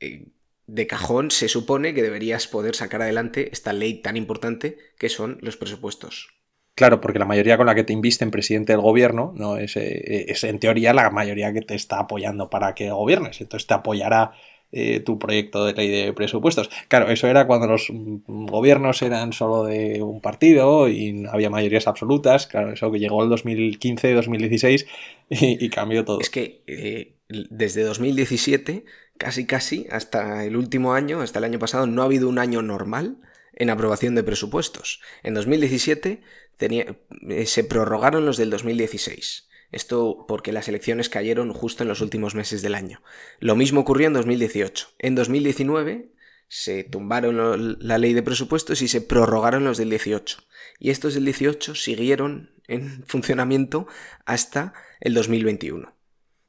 eh, 0.00 0.32
de 0.66 0.86
cajón 0.86 1.30
se 1.30 1.48
supone 1.48 1.94
que 1.94 2.02
deberías 2.02 2.46
poder 2.46 2.74
sacar 2.74 3.02
adelante 3.02 3.50
esta 3.52 3.72
ley 3.72 4.00
tan 4.00 4.16
importante 4.16 4.78
que 4.98 5.08
son 5.08 5.38
los 5.40 5.56
presupuestos. 5.56 6.28
Claro, 6.74 7.00
porque 7.00 7.20
la 7.20 7.24
mayoría 7.24 7.56
con 7.56 7.66
la 7.66 7.74
que 7.74 7.84
te 7.84 7.92
invisten 7.92 8.32
presidente 8.32 8.72
del 8.72 8.80
gobierno 8.80 9.32
no 9.36 9.58
es, 9.58 9.76
eh, 9.76 10.26
es 10.28 10.42
en 10.42 10.58
teoría 10.58 10.92
la 10.92 11.10
mayoría 11.10 11.52
que 11.52 11.62
te 11.62 11.74
está 11.74 12.00
apoyando 12.00 12.50
para 12.50 12.74
que 12.74 12.90
gobiernes. 12.90 13.40
Entonces 13.40 13.68
te 13.68 13.74
apoyará 13.74 14.32
eh, 14.72 14.98
tu 14.98 15.20
proyecto 15.20 15.64
de 15.64 15.72
ley 15.74 15.88
de 15.88 16.12
presupuestos. 16.12 16.68
Claro, 16.88 17.08
eso 17.08 17.28
era 17.28 17.46
cuando 17.46 17.68
los 17.68 17.90
mm, 17.90 18.46
gobiernos 18.46 19.02
eran 19.02 19.32
solo 19.32 19.62
de 19.62 20.02
un 20.02 20.20
partido 20.20 20.88
y 20.88 21.24
había 21.30 21.48
mayorías 21.48 21.86
absolutas. 21.86 22.48
Claro, 22.48 22.72
eso 22.72 22.90
que 22.90 22.98
llegó 22.98 23.22
el 23.22 23.30
2015-2016 23.30 24.86
y, 25.30 25.64
y, 25.64 25.68
cambió 25.68 26.04
todo. 26.04 26.18
Es 26.18 26.30
que 26.30 26.62
eh, 26.66 27.14
desde 27.28 27.82
2017, 27.82 28.84
casi 29.18 29.46
casi, 29.46 29.86
hasta 29.90 30.44
el 30.44 30.56
último 30.56 30.94
año, 30.94 31.20
hasta 31.20 31.38
el 31.38 31.44
año 31.44 31.58
pasado, 31.58 31.86
no 31.86 32.02
ha 32.02 32.06
habido 32.06 32.28
un 32.28 32.38
año 32.38 32.62
normal 32.62 33.18
en 33.52 33.70
aprobación 33.70 34.14
de 34.14 34.24
presupuestos. 34.24 35.00
En 35.22 35.34
2017 35.34 36.22
tenía, 36.56 36.96
eh, 37.28 37.46
se 37.46 37.64
prorrogaron 37.64 38.26
los 38.26 38.36
del 38.36 38.50
2016. 38.50 39.48
Esto 39.72 40.24
porque 40.28 40.52
las 40.52 40.68
elecciones 40.68 41.08
cayeron 41.08 41.52
justo 41.52 41.82
en 41.82 41.88
los 41.88 42.00
últimos 42.00 42.34
meses 42.34 42.62
del 42.62 42.74
año. 42.74 43.02
Lo 43.40 43.56
mismo 43.56 43.80
ocurrió 43.80 44.06
en 44.06 44.12
2018. 44.12 44.88
En 45.00 45.14
2019 45.14 46.12
se 46.48 46.84
tumbaron 46.84 47.76
la 47.80 47.98
ley 47.98 48.12
de 48.12 48.22
presupuestos 48.22 48.82
y 48.82 48.88
se 48.88 49.00
prorrogaron 49.00 49.64
los 49.64 49.78
del 49.78 49.90
18. 49.90 50.38
Y 50.78 50.90
estos 50.90 51.14
del 51.14 51.24
18 51.24 51.74
siguieron 51.74 52.52
en 52.68 53.02
funcionamiento 53.06 53.86
hasta 54.24 54.74
el 55.00 55.14
2021. 55.14 55.92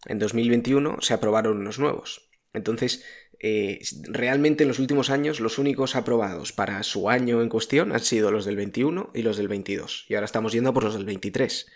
En 0.05 0.19
2021 0.19 0.97
se 1.01 1.13
aprobaron 1.15 1.57
unos 1.57 1.79
nuevos. 1.79 2.29
Entonces, 2.55 3.03
eh, 3.39 3.79
realmente 4.03 4.63
en 4.63 4.69
los 4.69 4.79
últimos 4.79 5.09
años 5.09 5.39
los 5.39 5.57
únicos 5.57 5.95
aprobados 5.95 6.51
para 6.51 6.81
su 6.83 7.09
año 7.09 7.41
en 7.41 7.49
cuestión 7.49 7.91
han 7.91 7.99
sido 7.99 8.31
los 8.31 8.45
del 8.45 8.55
21 8.55 9.11
y 9.13 9.21
los 9.21 9.37
del 9.37 9.47
22. 9.47 10.05
Y 10.09 10.15
ahora 10.15 10.25
estamos 10.25 10.53
yendo 10.53 10.73
por 10.73 10.83
los 10.83 10.93
del 10.93 11.05
23 11.05 11.67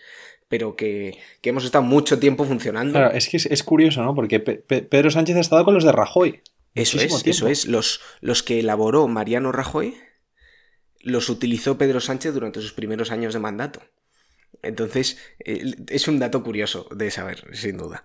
pero 0.50 0.74
que, 0.74 1.16
hemos 1.44 1.64
estado 1.64 1.84
mucho 1.84 2.18
tiempo 2.18 2.44
funcionando. 2.44 2.94
Claro, 2.94 3.14
es 3.14 3.28
que 3.28 3.36
es, 3.36 3.62
curioso, 3.62 4.02
¿no? 4.02 4.16
Porque 4.16 4.40
Pedro 4.40 5.08
Sánchez 5.08 5.36
ha 5.36 5.40
estado 5.40 5.64
con 5.64 5.74
los 5.74 5.84
de 5.84 5.92
Rajoy. 5.92 6.42
Eso 6.74 6.98
es, 6.98 7.24
eso 7.24 7.46
es. 7.46 7.66
Los, 7.66 8.00
los 8.20 8.42
que 8.42 8.58
elaboró 8.58 9.06
Mariano 9.06 9.52
Rajoy 9.52 9.94
los 11.02 11.28
utilizó 11.28 11.78
Pedro 11.78 12.00
Sánchez 12.00 12.34
durante 12.34 12.60
sus 12.60 12.72
primeros 12.72 13.12
años 13.12 13.32
de 13.32 13.38
mandato. 13.38 13.80
Entonces, 14.62 15.18
eh, 15.44 15.74
es 15.88 16.08
un 16.08 16.18
dato 16.18 16.42
curioso 16.42 16.88
de 16.94 17.12
saber, 17.12 17.44
sin 17.52 17.76
duda. 17.76 18.04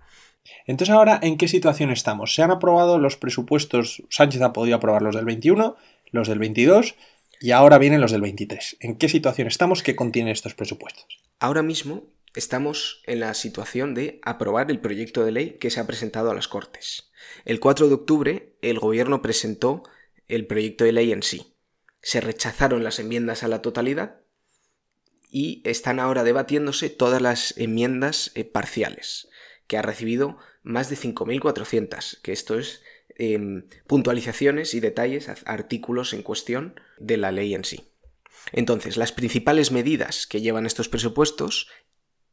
Entonces, 0.66 0.94
ahora, 0.94 1.18
¿en 1.22 1.36
qué 1.36 1.48
situación 1.48 1.90
estamos? 1.90 2.34
Se 2.34 2.42
han 2.42 2.50
aprobado 2.50 2.98
los 2.98 3.16
presupuestos, 3.16 4.02
Sánchez 4.10 4.42
ha 4.42 4.52
podido 4.52 4.76
aprobar 4.76 5.02
los 5.02 5.14
del 5.14 5.24
21, 5.24 5.76
los 6.10 6.28
del 6.28 6.38
22 6.38 6.94
y 7.40 7.50
ahora 7.50 7.78
vienen 7.78 8.00
los 8.00 8.12
del 8.12 8.22
23. 8.22 8.78
¿En 8.80 8.96
qué 8.96 9.08
situación 9.08 9.48
estamos? 9.48 9.82
¿Qué 9.82 9.96
contienen 9.96 10.32
estos 10.32 10.54
presupuestos? 10.54 11.06
Ahora 11.38 11.62
mismo 11.62 12.04
estamos 12.34 13.02
en 13.06 13.20
la 13.20 13.34
situación 13.34 13.94
de 13.94 14.20
aprobar 14.22 14.70
el 14.70 14.80
proyecto 14.80 15.24
de 15.24 15.32
ley 15.32 15.50
que 15.58 15.70
se 15.70 15.80
ha 15.80 15.86
presentado 15.86 16.30
a 16.30 16.34
las 16.34 16.48
Cortes. 16.48 17.10
El 17.44 17.60
4 17.60 17.88
de 17.88 17.94
octubre, 17.94 18.52
el 18.62 18.78
Gobierno 18.78 19.22
presentó 19.22 19.82
el 20.28 20.46
proyecto 20.46 20.84
de 20.84 20.92
ley 20.92 21.12
en 21.12 21.22
sí. 21.22 21.54
Se 22.02 22.20
rechazaron 22.20 22.84
las 22.84 22.98
enmiendas 22.98 23.42
a 23.42 23.48
la 23.48 23.62
totalidad 23.62 24.20
y 25.30 25.62
están 25.64 25.98
ahora 25.98 26.24
debatiéndose 26.24 26.88
todas 26.88 27.20
las 27.20 27.56
enmiendas 27.58 28.30
eh, 28.34 28.44
parciales, 28.44 29.28
que 29.66 29.76
ha 29.76 29.82
recibido 29.82 30.38
más 30.62 30.90
de 30.90 30.96
5.400, 30.96 32.20
que 32.22 32.32
esto 32.32 32.58
es 32.58 32.82
em, 33.16 33.68
puntualizaciones 33.86 34.74
y 34.74 34.80
detalles, 34.80 35.28
artículos 35.46 36.12
en 36.12 36.22
cuestión 36.22 36.80
de 36.98 37.16
la 37.16 37.32
ley 37.32 37.54
en 37.54 37.64
sí. 37.64 37.92
Entonces, 38.52 38.96
las 38.96 39.12
principales 39.12 39.72
medidas 39.72 40.26
que 40.26 40.40
llevan 40.40 40.66
estos 40.66 40.88
presupuestos, 40.88 41.68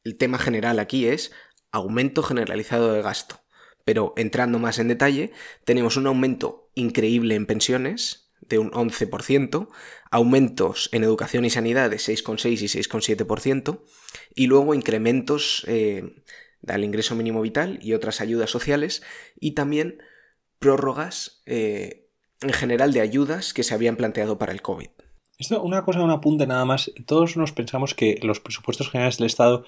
el 0.03 0.17
tema 0.17 0.37
general 0.37 0.79
aquí 0.79 1.07
es 1.07 1.31
aumento 1.71 2.21
generalizado 2.21 2.93
de 2.93 3.01
gasto. 3.01 3.39
Pero 3.85 4.13
entrando 4.15 4.59
más 4.59 4.79
en 4.79 4.87
detalle, 4.87 5.31
tenemos 5.65 5.97
un 5.97 6.07
aumento 6.07 6.69
increíble 6.75 7.35
en 7.35 7.45
pensiones, 7.45 8.31
de 8.47 8.59
un 8.59 8.71
11%, 8.71 9.69
aumentos 10.11 10.89
en 10.91 11.03
educación 11.03 11.45
y 11.45 11.49
sanidad 11.49 11.89
de 11.89 11.97
6,6 11.97 12.61
y 12.61 12.67
6,7%, 12.67 13.81
y 14.35 14.47
luego 14.47 14.73
incrementos 14.73 15.65
eh, 15.67 16.15
al 16.67 16.84
ingreso 16.84 17.15
mínimo 17.15 17.41
vital 17.41 17.79
y 17.82 17.93
otras 17.93 18.22
ayudas 18.22 18.50
sociales, 18.50 19.03
y 19.39 19.51
también 19.51 20.01
prórrogas 20.60 21.41
eh, 21.46 22.10
en 22.41 22.53
general 22.53 22.93
de 22.93 23.01
ayudas 23.01 23.53
que 23.53 23.63
se 23.63 23.74
habían 23.74 23.96
planteado 23.96 24.38
para 24.38 24.51
el 24.51 24.62
COVID. 24.62 24.89
Esto, 25.38 25.62
una 25.63 25.84
cosa, 25.84 26.01
un 26.01 26.12
apunte 26.12 26.46
nada 26.46 26.63
más. 26.63 26.91
Todos 27.05 27.38
nos 27.38 27.51
pensamos 27.51 27.96
que 27.96 28.20
los 28.22 28.39
presupuestos 28.39 28.89
generales 28.89 29.17
del 29.17 29.27
Estado 29.27 29.65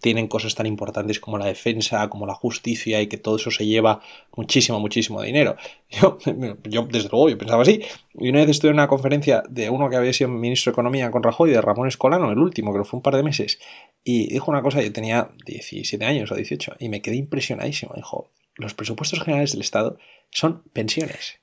tienen 0.00 0.28
cosas 0.28 0.54
tan 0.54 0.66
importantes 0.66 1.18
como 1.18 1.36
la 1.36 1.46
defensa, 1.46 2.08
como 2.08 2.26
la 2.26 2.34
justicia 2.34 3.02
y 3.02 3.08
que 3.08 3.16
todo 3.16 3.36
eso 3.36 3.50
se 3.50 3.66
lleva 3.66 4.00
muchísimo, 4.36 4.78
muchísimo 4.78 5.20
dinero. 5.22 5.56
Yo, 5.90 6.18
yo 6.64 6.82
desde 6.82 7.08
luego, 7.08 7.30
yo 7.30 7.38
pensaba 7.38 7.62
así. 7.62 7.80
Y 8.14 8.28
una 8.28 8.40
vez 8.40 8.50
estuve 8.50 8.70
en 8.70 8.74
una 8.74 8.88
conferencia 8.88 9.42
de 9.48 9.70
uno 9.70 9.88
que 9.88 9.96
había 9.96 10.12
sido 10.12 10.28
ministro 10.28 10.70
de 10.70 10.74
Economía 10.74 11.10
con 11.10 11.22
Rajoy, 11.22 11.50
de 11.50 11.62
Ramón 11.62 11.88
Escolano, 11.88 12.30
el 12.30 12.38
último, 12.38 12.74
que 12.74 12.84
fue 12.84 12.98
un 12.98 13.02
par 13.02 13.16
de 13.16 13.22
meses, 13.22 13.58
y 14.04 14.28
dijo 14.30 14.50
una 14.50 14.60
cosa, 14.60 14.82
yo 14.82 14.92
tenía 14.92 15.30
17 15.46 16.04
años 16.04 16.30
o 16.30 16.34
18, 16.34 16.76
y 16.78 16.90
me 16.90 17.00
quedé 17.00 17.16
impresionadísimo. 17.16 17.94
Dijo, 17.96 18.30
los 18.56 18.74
presupuestos 18.74 19.22
generales 19.22 19.52
del 19.52 19.62
Estado 19.62 19.98
son 20.30 20.62
pensiones. 20.74 21.38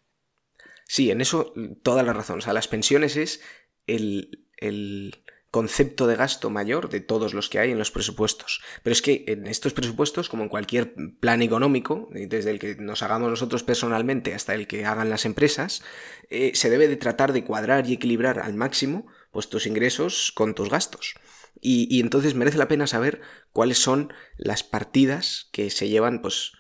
Sí, 0.88 1.10
en 1.10 1.22
eso 1.22 1.52
toda 1.82 2.04
la 2.04 2.14
razón. 2.14 2.38
O 2.38 2.42
sea, 2.42 2.54
las 2.54 2.68
pensiones 2.68 3.18
es 3.18 3.42
el, 3.88 4.46
el 4.58 5.24
concepto 5.56 6.06
de 6.06 6.18
gasto 6.18 6.50
mayor 6.50 6.90
de 6.90 7.00
todos 7.00 7.34
los 7.34 7.48
que 7.48 7.60
hay 7.60 7.72
en 7.72 7.78
los 7.78 7.90
presupuestos. 7.90 8.62
Pero 8.84 8.92
es 8.92 9.02
que 9.02 9.24
en 9.30 9.48
estos 9.48 9.72
presupuestos, 9.72 10.28
como 10.28 10.44
en 10.44 10.50
cualquier 10.50 10.94
plan 11.22 11.42
económico, 11.42 12.10
desde 12.12 12.52
el 12.52 12.60
que 12.60 12.76
nos 12.76 13.02
hagamos 13.04 13.30
nosotros 13.30 13.64
personalmente 13.64 14.34
hasta 14.34 14.54
el 14.54 14.68
que 14.68 14.84
hagan 14.84 15.10
las 15.10 15.24
empresas, 15.24 15.82
eh, 16.30 16.52
se 16.56 16.70
debe 16.70 16.90
de 16.90 16.98
tratar 16.98 17.32
de 17.32 17.46
cuadrar 17.46 17.88
y 17.88 17.94
equilibrar 17.94 18.40
al 18.40 18.54
máximo 18.54 19.08
pues, 19.32 19.48
tus 19.48 19.66
ingresos 19.66 20.34
con 20.36 20.56
tus 20.56 20.70
gastos. 20.70 21.14
Y, 21.62 22.02
entonces 22.02 22.36
merece 22.36 22.58
la 22.58 22.68
pena 22.68 22.86
saber 22.86 23.22
cuáles 23.54 23.78
son 23.78 24.12
las 24.36 24.62
partidas 24.64 25.48
que 25.54 25.70
se 25.70 25.88
llevan 25.88 26.22
pues, 26.22 26.52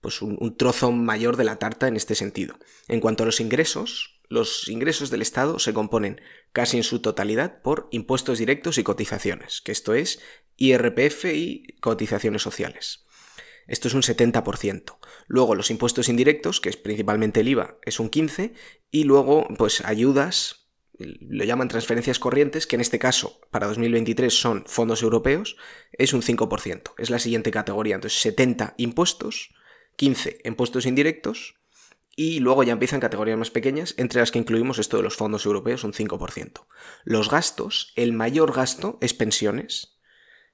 pues 0.00 0.22
un 0.22 0.56
trozo 0.56 0.90
mayor 0.90 1.36
de 1.36 1.44
la 1.44 1.60
tarta 1.60 1.86
en 1.86 1.94
este 1.94 2.16
sentido. 2.16 2.58
En 2.88 2.98
cuanto 2.98 3.22
a 3.22 3.26
los 3.26 3.38
ingresos, 3.38 4.20
los 4.30 4.68
ingresos 4.68 5.10
del 5.10 5.22
Estado 5.22 5.58
se 5.58 5.74
componen 5.74 6.20
casi 6.52 6.76
en 6.76 6.82
su 6.82 7.00
totalidad 7.00 7.62
por 7.62 7.88
impuestos 7.90 8.38
directos 8.38 8.78
y 8.78 8.82
cotizaciones, 8.82 9.60
que 9.60 9.72
esto 9.72 9.94
es 9.94 10.20
IRPF 10.56 11.26
y 11.26 11.76
cotizaciones 11.80 12.42
sociales. 12.42 13.04
Esto 13.66 13.86
es 13.86 13.94
un 13.94 14.02
70%. 14.02 14.98
Luego 15.28 15.54
los 15.54 15.70
impuestos 15.70 16.08
indirectos, 16.08 16.60
que 16.60 16.70
es 16.70 16.76
principalmente 16.76 17.40
el 17.40 17.48
IVA, 17.48 17.78
es 17.82 18.00
un 18.00 18.10
15%, 18.10 18.52
y 18.90 19.04
luego 19.04 19.46
pues 19.56 19.84
ayudas, 19.84 20.68
lo 20.98 21.44
llaman 21.44 21.68
transferencias 21.68 22.18
corrientes, 22.18 22.66
que 22.66 22.74
en 22.74 22.80
este 22.80 22.98
caso 22.98 23.40
para 23.50 23.68
2023 23.68 24.34
son 24.34 24.64
fondos 24.66 25.02
europeos, 25.02 25.56
es 25.92 26.12
un 26.12 26.22
5%. 26.22 26.94
Es 26.98 27.10
la 27.10 27.20
siguiente 27.20 27.52
categoría. 27.52 27.94
Entonces 27.94 28.20
70 28.20 28.74
impuestos, 28.76 29.54
15 29.96 30.40
impuestos 30.44 30.84
indirectos, 30.84 31.59
y 32.22 32.38
luego 32.40 32.64
ya 32.64 32.74
empiezan 32.74 33.00
categorías 33.00 33.38
más 33.38 33.50
pequeñas, 33.50 33.94
entre 33.96 34.20
las 34.20 34.30
que 34.30 34.38
incluimos 34.38 34.78
esto 34.78 34.98
de 34.98 35.02
los 35.02 35.16
fondos 35.16 35.46
europeos, 35.46 35.84
un 35.84 35.94
5%. 35.94 36.66
Los 37.02 37.30
gastos, 37.30 37.94
el 37.96 38.12
mayor 38.12 38.52
gasto 38.52 38.98
es 39.00 39.14
pensiones, 39.14 39.98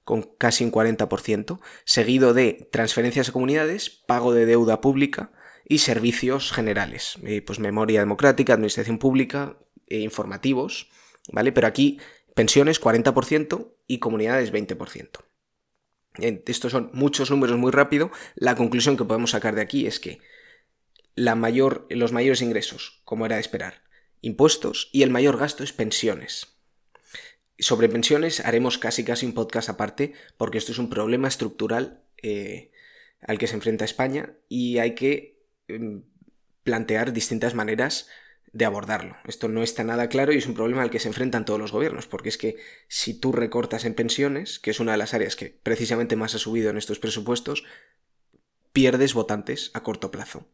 con 0.04 0.23
casi 0.23 0.62
un 0.62 0.70
40%, 0.70 1.58
seguido 1.85 2.35
de 2.35 2.68
transferencias 2.70 3.30
a 3.30 3.32
comunidades, 3.32 3.90
pago 3.90 4.32
de 4.32 4.46
deuda 4.46 4.80
pública 4.80 5.32
y 5.68 5.78
servicios 5.78 6.52
generales, 6.52 7.18
eh, 7.25 7.42
pues 7.42 7.58
memoria 7.58 7.99
democrática, 7.99 8.52
administración 8.52 8.99
pública, 8.99 9.58
e 9.88 9.99
informativos, 9.99 10.88
¿vale? 11.32 11.50
Pero 11.50 11.66
aquí 11.66 11.99
pensiones 12.37 12.80
40% 12.80 13.75
y 13.88 13.99
comunidades 13.99 14.52
20%. 14.52 15.25
Estos 16.18 16.70
son 16.70 16.90
muchos 16.92 17.28
números 17.32 17.58
muy 17.58 17.73
rápido. 17.73 18.12
La 18.37 18.54
conclusión 18.54 18.96
que 18.96 19.04
podemos 19.04 19.32
sacar 19.32 19.56
de 19.56 19.62
aquí 19.62 19.88
es 19.88 19.99
que 19.99 20.20
la 21.16 21.35
mayor, 21.35 21.87
los 21.88 22.12
mayores 22.12 22.42
ingresos, 22.42 23.00
como 23.04 23.26
era 23.26 23.37
de 23.37 23.40
esperar, 23.40 23.82
impuestos 24.20 24.90
y 24.92 25.02
el 25.02 25.11
mayor 25.11 25.38
gasto 25.38 25.64
es 25.64 25.73
pensiones. 25.73 26.58
Sobre 27.58 27.88
pensiones 27.88 28.40
haremos 28.40 28.76
casi 28.76 29.02
casi 29.02 29.25
un 29.25 29.32
podcast 29.32 29.70
aparte 29.70 30.12
porque 30.37 30.58
esto 30.58 30.73
es 30.73 30.78
un 30.78 30.90
problema 30.90 31.26
estructural 31.26 32.02
eh, 32.23 32.70
al 33.23 33.38
que 33.38 33.46
se 33.46 33.54
enfrenta 33.54 33.87
España 33.87 34.35
y 34.50 34.76
hay 34.76 34.94
que 34.94 35.42
em, 35.68 36.04
plantear 36.62 37.14
distintas 37.14 37.54
maneras 37.54 38.08
de 38.52 38.66
abordarlo. 38.66 39.16
Esto 39.26 39.49
no 39.49 39.62
está 39.62 39.85
nada 39.85 40.11
claro 40.11 40.35
y 40.35 40.38
es 40.38 40.46
un 40.46 40.54
problema 40.54 40.82
al 40.82 40.90
que 40.90 40.99
se 41.00 41.08
enfrentan 41.08 41.46
todos 41.46 41.58
los 41.58 41.73
gobiernos, 41.73 42.06
porque 42.06 42.28
es 42.28 42.37
que 42.37 42.56
si 42.88 43.14
tú 43.14 43.32
recortas 43.32 43.87
en 43.87 43.94
pensiones, 43.94 44.58
que 44.58 44.70
es 44.70 44.80
una 44.80 44.92
de 44.92 44.99
las 44.99 45.14
áreas 45.14 45.35
que 45.35 45.58
precisamente 45.62 46.16
más 46.16 46.35
ha 46.35 46.38
subido 46.38 46.68
en 46.68 46.76
estos 46.76 46.99
presupuestos, 46.99 47.64
pierdes 48.73 49.14
votantes 49.14 49.70
a 49.73 49.82
corto 49.82 50.11
plazo 50.11 50.46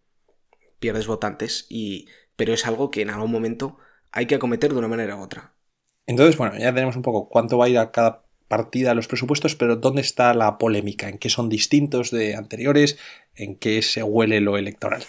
pierdes 0.82 1.06
votantes, 1.06 1.64
y, 1.70 2.08
pero 2.36 2.52
es 2.52 2.66
algo 2.66 2.90
que 2.90 3.00
en 3.00 3.10
algún 3.10 3.30
momento 3.30 3.78
hay 4.10 4.26
que 4.26 4.34
acometer 4.34 4.72
de 4.72 4.78
una 4.78 4.88
manera 4.88 5.16
u 5.16 5.22
otra. 5.22 5.54
Entonces, 6.06 6.36
bueno, 6.36 6.58
ya 6.58 6.74
tenemos 6.74 6.96
un 6.96 7.02
poco 7.02 7.28
cuánto 7.28 7.56
va 7.56 7.66
a 7.66 7.68
ir 7.68 7.78
a 7.78 7.92
cada 7.92 8.26
partida 8.48 8.90
de 8.90 8.96
los 8.96 9.06
presupuestos, 9.06 9.54
pero 9.54 9.76
¿dónde 9.76 10.02
está 10.02 10.34
la 10.34 10.58
polémica? 10.58 11.08
¿En 11.08 11.18
qué 11.18 11.30
son 11.30 11.48
distintos 11.48 12.10
de 12.10 12.34
anteriores? 12.34 12.98
¿En 13.34 13.56
qué 13.56 13.80
se 13.80 14.02
huele 14.02 14.40
lo 14.40 14.58
electoral? 14.58 15.04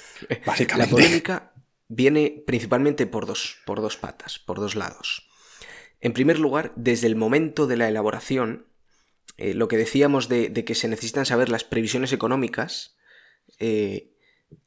Básicamente. 0.45 0.91
La 0.91 0.95
polémica 0.95 1.53
viene 1.89 2.43
principalmente 2.45 3.05
por 3.07 3.25
dos, 3.25 3.57
por 3.65 3.81
dos 3.81 3.97
patas, 3.97 4.39
por 4.39 4.59
dos 4.59 4.75
lados. 4.75 5.27
En 5.99 6.13
primer 6.13 6.39
lugar, 6.39 6.71
desde 6.75 7.07
el 7.07 7.15
momento 7.15 7.65
de 7.67 7.77
la 7.77 7.87
elaboración, 7.87 8.67
eh, 9.37 9.53
lo 9.53 9.67
que 9.67 9.77
decíamos 9.77 10.29
de, 10.29 10.53
que 10.53 10.75
se 10.75 10.87
necesitan 10.87 11.25
saber 11.25 11.49
las 11.49 11.63
previsiones 11.63 12.13
económicas, 12.13 12.95
eh, 13.59 14.12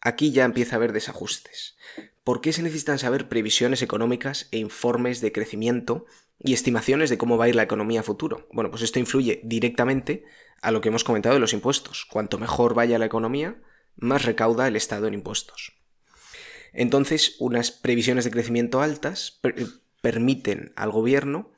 Aquí 0.00 0.32
ya 0.32 0.44
empieza 0.44 0.74
a 0.74 0.78
haber 0.78 0.92
desajustes. 0.92 1.76
¿Por 2.24 2.40
qué 2.40 2.52
se 2.52 2.62
necesitan 2.62 2.98
saber 2.98 3.28
previsiones 3.28 3.82
económicas 3.82 4.48
e 4.50 4.58
informes 4.58 5.20
de 5.20 5.32
crecimiento 5.32 6.06
y 6.38 6.52
estimaciones 6.52 7.10
de 7.10 7.18
cómo 7.18 7.38
va 7.38 7.46
a 7.46 7.48
ir 7.48 7.54
la 7.54 7.62
economía 7.62 8.00
a 8.00 8.02
futuro? 8.02 8.48
Bueno, 8.52 8.70
pues 8.70 8.82
esto 8.82 8.98
influye 8.98 9.40
directamente 9.44 10.24
a 10.60 10.70
lo 10.70 10.80
que 10.80 10.88
hemos 10.88 11.04
comentado 11.04 11.34
de 11.34 11.40
los 11.40 11.52
impuestos. 11.52 12.06
Cuanto 12.10 12.38
mejor 12.38 12.74
vaya 12.74 12.98
la 12.98 13.06
economía, 13.06 13.62
más 13.96 14.24
recauda 14.24 14.66
el 14.66 14.76
Estado 14.76 15.06
en 15.06 15.14
impuestos. 15.14 15.78
Entonces, 16.72 17.36
unas 17.38 17.70
previsiones 17.70 18.24
de 18.24 18.30
crecimiento 18.30 18.82
altas 18.82 19.40
permiten 20.02 20.72
al 20.76 20.90
gobierno 20.90 21.50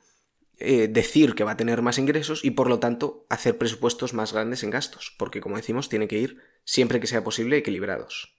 eh, 0.61 0.87
decir 0.89 1.35
que 1.35 1.43
va 1.43 1.51
a 1.51 1.57
tener 1.57 1.81
más 1.81 1.97
ingresos 1.97 2.43
y 2.43 2.51
por 2.51 2.69
lo 2.69 2.79
tanto 2.79 3.25
hacer 3.29 3.57
presupuestos 3.57 4.13
más 4.13 4.33
grandes 4.33 4.63
en 4.63 4.71
gastos, 4.71 5.15
porque 5.17 5.41
como 5.41 5.55
decimos, 5.55 5.87
tiene 5.87 6.07
que 6.07 6.19
ir 6.19 6.41
siempre 6.69 6.99
que 6.99 7.07
sea 7.07 7.23
posible 7.23 7.57
equilibrados. 7.57 8.31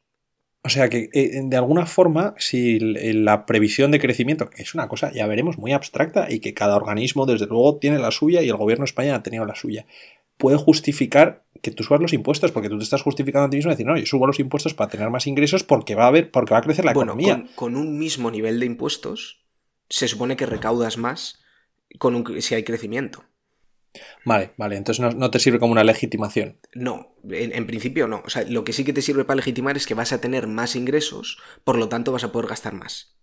O 0.63 0.69
sea 0.69 0.89
que 0.89 1.09
eh, 1.13 1.41
de 1.43 1.57
alguna 1.57 1.85
forma, 1.85 2.35
si 2.39 2.79
la 2.79 3.45
previsión 3.45 3.91
de 3.91 3.99
crecimiento, 3.99 4.49
que 4.49 4.63
es 4.63 4.73
una 4.73 4.87
cosa, 4.87 5.11
ya 5.13 5.27
veremos, 5.27 5.59
muy 5.59 5.73
abstracta 5.73 6.31
y 6.31 6.39
que 6.39 6.55
cada 6.55 6.77
organismo 6.77 7.27
desde 7.27 7.47
luego 7.47 7.79
tiene 7.79 7.99
la 7.99 8.13
suya 8.13 8.43
y 8.43 8.49
el 8.49 8.57
gobierno 8.57 8.85
de 8.85 8.91
España 8.91 9.17
ha 9.17 9.23
tenido 9.25 9.47
la 9.47 9.57
suya, 9.57 9.85
puede 10.37 10.59
justificar 10.59 11.43
que 11.61 11.73
tú 11.73 11.83
subas 11.83 12.01
los 12.01 12.13
impuestos, 12.13 12.53
porque 12.53 12.69
tú 12.69 12.79
te 12.79 12.85
estás 12.85 13.03
justificando 13.03 13.47
a 13.47 13.51
ti 13.51 13.57
mismo 13.57 13.73
decir, 13.73 13.87
no, 13.87 13.97
yo 13.97 14.07
subo 14.07 14.29
los 14.29 14.39
impuestos 14.39 14.75
para 14.75 14.91
tener 14.91 15.11
más 15.11 15.27
ingresos 15.27 15.65
porque 15.65 15.97
va 15.97 16.05
a 16.05 16.09
haber, 16.09 16.31
porque 16.31 16.55
va 16.55 16.59
a 16.59 16.63
crecer 16.63 16.85
la 16.85 16.93
economía. 16.93 17.35
Con, 17.57 17.75
con, 17.75 17.77
un 17.77 17.99
mismo 17.99 18.31
nivel 18.31 18.61
de 18.61 18.67
impuestos, 18.67 19.41
se 19.89 20.07
supone 20.07 20.37
que 20.37 20.47
recaudas 20.47 20.99
más 20.99 21.41
con 21.99 22.15
un, 22.15 22.41
si 22.41 22.55
hay 22.55 22.63
crecimiento. 22.63 23.25
Vale, 24.25 24.53
vale, 24.57 24.77
entonces 24.77 25.15
no, 25.15 25.31
te 25.31 25.39
sirve 25.39 25.59
como 25.59 25.73
una 25.73 25.85
legitimación. 25.85 26.59
No, 26.75 27.15
en, 27.29 27.67
principio 27.67 28.07
no. 28.07 28.23
O 28.25 28.31
sea, 28.31 28.45
lo 28.45 28.65
que 28.65 28.73
sí 28.73 28.85
que 28.85 28.93
te 28.93 29.03
sirve 29.03 29.25
para 29.25 29.37
legitimar 29.37 29.77
es 29.77 29.87
que 29.87 29.95
vas 29.95 30.13
a 30.13 30.21
tener 30.21 30.47
más 30.47 30.77
ingresos, 30.77 31.39
por 31.65 31.77
lo 31.77 31.89
tanto 31.89 32.13
vas 32.13 32.25
a 32.25 32.33
poder 32.33 32.49
gastar 32.49 32.75
más. 32.75 33.17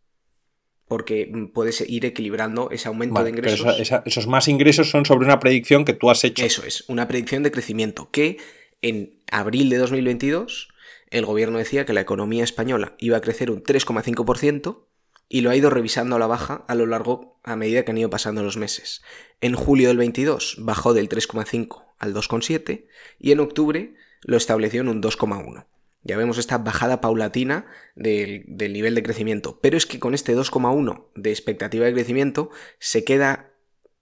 Porque 0.88 1.30
puedes 1.54 1.82
ir 1.82 2.06
equilibrando 2.06 2.70
ese 2.72 2.88
aumento 2.88 3.24
de 3.24 3.30
ingresos. 3.30 3.76
Pero 3.78 4.04
esos 4.06 4.28
más 4.28 4.48
ingresos 4.48 4.90
son 4.90 5.06
sobre 5.06 5.26
una 5.26 5.40
predicción 5.40 5.84
que 5.84 5.94
tú 5.94 6.10
has 6.10 6.24
hecho. 6.24 6.46
Eso 6.46 6.64
es, 6.66 6.86
una 6.88 7.08
predicción 7.08 7.44
de 7.44 7.52
crecimiento 7.52 8.10
que 8.10 8.38
en 8.82 9.22
abril 9.30 9.70
de 9.70 9.78
2022 9.78 10.70
el 11.10 11.26
gobierno 11.26 11.58
decía 11.58 11.86
que 11.86 11.94
la 11.94 12.02
economía 12.02 12.44
española 12.44 12.96
iba 13.00 13.18
a 13.18 13.22
crecer 13.22 13.52
un 13.52 13.64
3,5% 13.64 14.87
y 15.30 15.42
lo 15.42 15.50
ha 15.50 15.56
ido 15.56 15.70
revisando 15.70 16.16
a 16.16 16.20
la 16.20 16.28
baja 16.28 16.64
a 16.68 16.76
lo 16.76 16.86
largo 16.86 17.40
a 17.44 17.56
medida 17.56 17.84
que 17.84 17.92
han 17.92 17.98
ido 17.98 18.10
pasando 18.10 18.44
los 18.44 18.58
meses. 18.58 19.02
En 19.42 19.56
julio 19.56 19.90
del 19.90 19.98
22 19.98 20.58
bajó 20.60 20.94
del 20.94 21.10
3,5 21.10 21.86
al 22.00 22.14
2,7 22.14 22.88
y 23.20 23.32
en 23.32 23.40
octubre 23.40 23.96
lo 24.22 24.38
estableció 24.38 24.82
en 24.82 24.90
un 24.90 25.02
2,1. 25.02 25.66
Ya 26.04 26.16
vemos 26.16 26.38
esta 26.38 26.58
bajada 26.60 27.02
paulatina 27.02 27.66
del, 27.96 28.46
del, 28.48 28.72
nivel 28.72 28.96
de 28.96 29.04
crecimiento. 29.04 29.60
Pero 29.60 29.76
es 29.76 29.86
que 29.86 30.00
con 30.00 30.14
este 30.14 30.36
2,1 30.36 31.08
de 31.16 31.32
expectativa 31.32 31.86
de 31.86 31.94
crecimiento 31.94 32.50
se 32.80 33.04
queda 33.04 33.52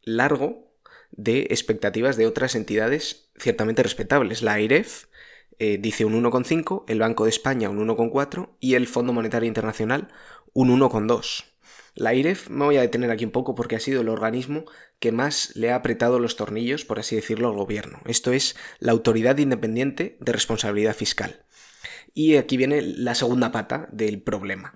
largo 0.04 0.72
de 1.12 1.48
expectativas 1.50 2.18
de 2.18 2.28
otras 2.28 2.56
entidades 2.56 3.32
ciertamente 3.38 3.82
respetables. 3.82 4.44
La 4.44 4.54
AIREF 4.54 5.06
eh, 5.58 5.78
dice 5.80 6.06
un 6.06 6.22
1,5, 6.22 6.84
el 6.88 7.00
Banco 7.00 7.24
de 7.24 7.30
España 7.30 7.70
un 7.70 7.86
1,4 7.88 8.50
y 8.60 8.76
el 8.76 8.88
Fondo 8.88 9.14
Monetario 9.14 9.48
Internacional 9.48 10.10
un 10.56 10.70
1,2. 10.70 11.44
La 11.96 12.14
IREF 12.14 12.50
me 12.50 12.66
voy 12.66 12.78
a 12.78 12.82
detener 12.82 13.12
aquí 13.12 13.26
un 13.26 13.32
poco 13.32 13.56
porque 13.56 13.76
ha 13.76 13.80
sido 13.80 14.02
el 14.02 14.10
organismo 14.10 14.66
que 15.00 15.12
más 15.12 15.56
le 15.56 15.72
ha 15.72 15.76
apretado 15.76 16.18
los 16.18 16.36
tornillos, 16.38 16.86
por 16.86 16.98
así 16.98 17.16
decirlo, 17.16 17.50
al 17.50 17.56
gobierno. 17.56 18.00
Esto 18.06 18.32
es 18.32 18.56
la 18.80 18.94
Autoridad 18.94 19.38
Independiente 19.38 20.18
de 20.20 20.32
Responsabilidad 20.32 20.96
Fiscal. 20.96 21.46
Y 22.14 22.38
aquí 22.38 22.58
viene 22.58 22.82
la 22.82 23.16
segunda 23.16 23.52
pata 23.52 23.90
del 23.92 24.22
problema, 24.22 24.74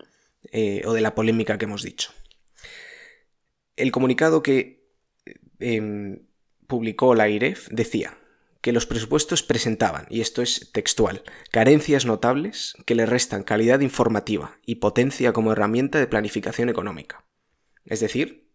eh, 0.52 0.82
o 0.86 0.94
de 0.94 1.02
la 1.02 1.16
polémica 1.16 1.58
que 1.58 1.66
hemos 1.66 1.82
dicho. 1.82 2.12
El 3.78 3.92
comunicado 3.94 4.44
que 4.44 4.86
em, 5.60 6.26
publicó 6.68 7.16
la 7.16 7.30
IREF 7.30 7.70
decía, 7.70 8.18
que 8.62 8.74
los 8.74 8.86
presupuestos 8.86 9.44
presentaban, 9.44 10.06
y 10.10 10.22
esto 10.22 10.42
es 10.42 10.72
textual, 10.74 11.24
carencias 11.52 12.06
notables 12.06 12.76
que 12.86 12.96
le 12.96 13.06
restan 13.06 13.44
calidad 13.44 13.80
informativa 13.80 14.58
y 14.66 14.76
potencia 14.76 15.32
como 15.34 15.52
herramienta 15.54 16.00
de 16.00 16.08
planificación 16.08 16.70
económica. 16.70 17.26
Es 17.86 18.02
decir, 18.02 18.50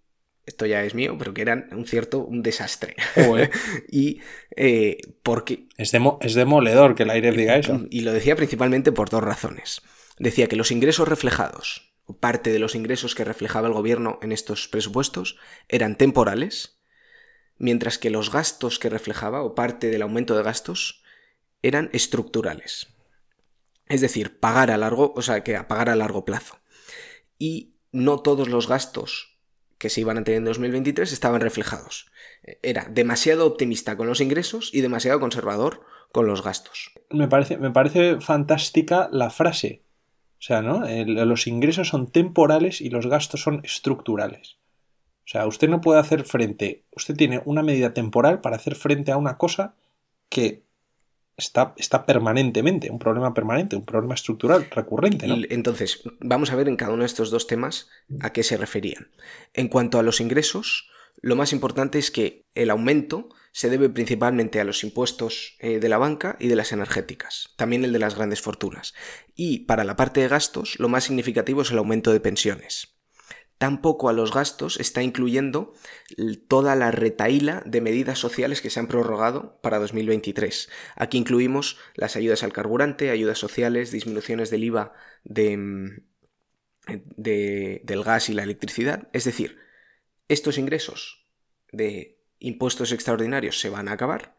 esto 0.46 0.66
ya 0.66 0.84
es 0.84 0.94
mío, 0.94 1.16
pero 1.18 1.32
que 1.32 1.42
eran 1.42 1.68
un 1.72 1.86
cierto 1.86 2.20
un 2.20 2.42
desastre. 2.42 2.96
y 3.90 4.20
eh, 4.56 4.98
porque... 5.22 5.68
Es, 5.78 5.92
es 6.20 6.34
demoledor 6.34 6.94
que 6.94 7.04
el 7.04 7.10
aire 7.10 7.32
diga 7.32 7.56
eso. 7.56 7.80
Y 7.90 8.00
lo 8.00 8.12
decía 8.12 8.36
principalmente 8.36 8.92
por 8.92 9.08
dos 9.08 9.22
razones. 9.22 9.80
Decía 10.18 10.46
que 10.46 10.56
los 10.56 10.70
ingresos 10.70 11.08
reflejados, 11.08 11.94
parte 12.20 12.52
de 12.52 12.58
los 12.58 12.74
ingresos 12.74 13.14
que 13.14 13.24
reflejaba 13.24 13.68
el 13.68 13.74
gobierno 13.74 14.18
en 14.20 14.32
estos 14.32 14.68
presupuestos, 14.68 15.38
eran 15.68 15.96
temporales 15.96 16.73
mientras 17.58 17.98
que 17.98 18.10
los 18.10 18.30
gastos 18.30 18.78
que 18.78 18.90
reflejaba, 18.90 19.42
o 19.42 19.54
parte 19.54 19.90
del 19.90 20.02
aumento 20.02 20.36
de 20.36 20.42
gastos, 20.42 21.02
eran 21.62 21.90
estructurales. 21.92 22.88
Es 23.86 24.00
decir, 24.00 24.38
pagar 24.38 24.70
a 24.70 24.76
largo, 24.76 25.12
o 25.16 25.22
sea, 25.22 25.42
que 25.44 25.56
a 25.56 25.68
pagar 25.68 25.88
a 25.88 25.96
largo 25.96 26.24
plazo. 26.24 26.58
Y 27.38 27.74
no 27.92 28.20
todos 28.20 28.48
los 28.48 28.68
gastos 28.68 29.38
que 29.78 29.90
se 29.90 30.00
iban 30.00 30.18
a 30.18 30.24
tener 30.24 30.38
en 30.38 30.44
2023 30.44 31.12
estaban 31.12 31.40
reflejados. 31.40 32.10
Era 32.62 32.86
demasiado 32.90 33.46
optimista 33.46 33.96
con 33.96 34.06
los 34.06 34.20
ingresos 34.20 34.70
y 34.72 34.80
demasiado 34.80 35.20
conservador 35.20 35.82
con 36.12 36.26
los 36.26 36.42
gastos. 36.42 36.92
Me 37.10 37.28
parece, 37.28 37.58
me 37.58 37.70
parece 37.70 38.20
fantástica 38.20 39.08
la 39.12 39.30
frase. 39.30 39.82
O 40.38 40.42
sea, 40.46 40.62
¿no? 40.62 40.84
los 40.86 41.46
ingresos 41.46 41.88
son 41.88 42.10
temporales 42.10 42.80
y 42.80 42.90
los 42.90 43.06
gastos 43.06 43.42
son 43.42 43.62
estructurales. 43.64 44.58
O 45.24 45.28
sea, 45.28 45.46
usted 45.46 45.68
no 45.68 45.80
puede 45.80 46.00
hacer 46.00 46.24
frente, 46.24 46.84
usted 46.92 47.16
tiene 47.16 47.40
una 47.46 47.62
medida 47.62 47.94
temporal 47.94 48.40
para 48.42 48.56
hacer 48.56 48.74
frente 48.74 49.10
a 49.10 49.16
una 49.16 49.38
cosa 49.38 49.74
que 50.28 50.64
está, 51.36 51.74
está 51.78 52.04
permanentemente, 52.04 52.90
un 52.90 52.98
problema 52.98 53.32
permanente, 53.32 53.76
un 53.76 53.86
problema 53.86 54.14
estructural 54.14 54.68
recurrente. 54.70 55.26
Entonces, 55.50 56.02
vamos 56.20 56.52
a 56.52 56.56
ver 56.56 56.68
en 56.68 56.76
cada 56.76 56.92
uno 56.92 57.02
de 57.02 57.06
estos 57.06 57.30
dos 57.30 57.46
temas 57.46 57.88
a 58.20 58.32
qué 58.32 58.42
se 58.42 58.58
referían. 58.58 59.08
En 59.54 59.68
cuanto 59.68 59.98
a 59.98 60.02
los 60.02 60.20
ingresos, 60.20 60.90
lo 61.22 61.36
más 61.36 61.54
importante 61.54 61.98
es 61.98 62.10
que 62.10 62.44
el 62.54 62.68
aumento 62.68 63.30
se 63.52 63.70
debe 63.70 63.88
principalmente 63.88 64.60
a 64.60 64.64
los 64.64 64.84
impuestos 64.84 65.56
eh, 65.60 65.78
de 65.78 65.88
la 65.88 65.96
banca 65.96 66.36
y 66.38 66.48
de 66.48 66.56
las 66.56 66.72
energéticas, 66.72 67.54
también 67.56 67.84
el 67.84 67.92
de 67.92 67.98
las 67.98 68.14
grandes 68.14 68.42
fortunas. 68.42 68.94
Y 69.34 69.60
para 69.60 69.84
la 69.84 69.96
parte 69.96 70.20
de 70.20 70.28
gastos, 70.28 70.78
lo 70.78 70.88
más 70.88 71.04
significativo 71.04 71.62
es 71.62 71.70
el 71.70 71.78
aumento 71.78 72.12
de 72.12 72.20
pensiones 72.20 72.93
tampoco 73.58 74.08
a 74.08 74.12
los 74.12 74.32
gastos 74.32 74.78
está 74.80 75.02
incluyendo 75.02 75.72
toda 76.48 76.76
la 76.76 76.90
retaíla 76.90 77.62
de 77.64 77.80
medidas 77.80 78.18
sociales 78.18 78.60
que 78.60 78.70
se 78.70 78.80
han 78.80 78.88
prorrogado 78.88 79.60
para 79.62 79.78
2023. 79.78 80.68
Aquí 80.96 81.18
incluimos 81.18 81.78
las 81.94 82.16
ayudas 82.16 82.42
al 82.42 82.52
carburante, 82.52 83.10
ayudas 83.10 83.38
sociales, 83.38 83.90
disminuciones 83.90 84.50
del 84.50 84.64
IVA 84.64 84.92
mm, 85.24 85.88
del 87.16 88.04
gas 88.04 88.28
y 88.28 88.34
la 88.34 88.42
electricidad. 88.42 89.08
Es 89.12 89.24
decir, 89.24 89.58
estos 90.28 90.58
ingresos 90.58 91.26
de 91.72 92.20
impuestos 92.38 92.92
extraordinarios 92.92 93.60
se 93.60 93.70
van 93.70 93.88
a 93.88 93.92
acabar 93.92 94.36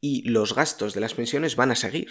y 0.00 0.28
los 0.28 0.54
gastos 0.54 0.94
de 0.94 1.00
las 1.00 1.14
pensiones 1.14 1.56
van 1.56 1.70
a 1.70 1.76
seguir. 1.76 2.10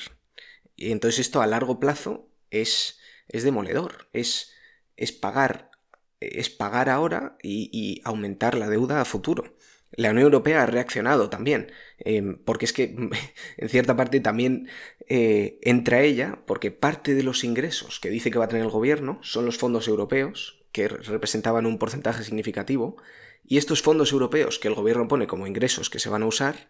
Y 0.75 0.91
entonces 0.91 1.19
esto 1.19 1.41
a 1.41 1.47
largo 1.47 1.79
plazo 1.79 2.31
es, 2.51 2.99
es 3.27 3.43
demoledor, 3.43 4.09
es, 4.13 4.53
es 4.95 5.11
pagar 5.11 5.71
es 6.19 6.49
pagar 6.49 6.89
ahora 6.89 7.37
y, 7.41 8.01
aumentar 8.03 8.55
la 8.55 8.69
deuda 8.69 9.01
a 9.01 9.05
futuro. 9.05 9.55
La 9.91 10.11
Unión 10.11 10.25
Europea 10.25 10.63
ha 10.63 10.65
reaccionado 10.67 11.29
también, 11.29 11.71
em, 11.97 12.37
porque 12.45 12.65
es 12.65 12.73
que 12.73 12.95
en 13.57 13.69
cierta 13.69 13.95
parte 13.95 14.19
también 14.19 14.69
eh, 15.07 15.59
entra 15.61 16.01
ella, 16.01 16.39
porque 16.45 16.71
parte 16.71 17.15
de 17.15 17.23
los 17.23 17.43
ingresos 17.43 17.99
que 17.99 18.09
dice 18.09 18.31
que 18.31 18.39
va 18.39 18.45
a 18.45 18.49
tener 18.49 18.63
el 18.63 18.71
gobierno 18.71 19.19
son 19.23 19.45
los 19.45 19.57
fondos 19.57 19.87
europeos, 19.87 20.63
que 20.71 20.87
representaban 20.87 21.65
un 21.65 21.79
porcentaje 21.79 22.23
significativo, 22.23 22.97
y 23.43 23.57
estos 23.57 23.81
fondos 23.81 24.11
europeos 24.11 24.59
que 24.59 24.67
el 24.67 24.75
gobierno 24.75 25.07
pone 25.07 25.25
como 25.25 25.47
ingresos 25.47 25.89
que 25.89 25.99
se 25.99 26.09
van 26.09 26.21
a 26.21 26.27
usar, 26.27 26.69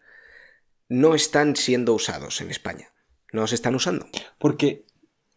no 0.88 1.14
están 1.14 1.56
siendo 1.56 1.94
usados 1.94 2.42
en 2.42 2.50
España. 2.50 2.94
No 3.32 3.46
se 3.48 3.56
están 3.56 3.76
usando. 3.76 4.08
Porque 4.40 4.86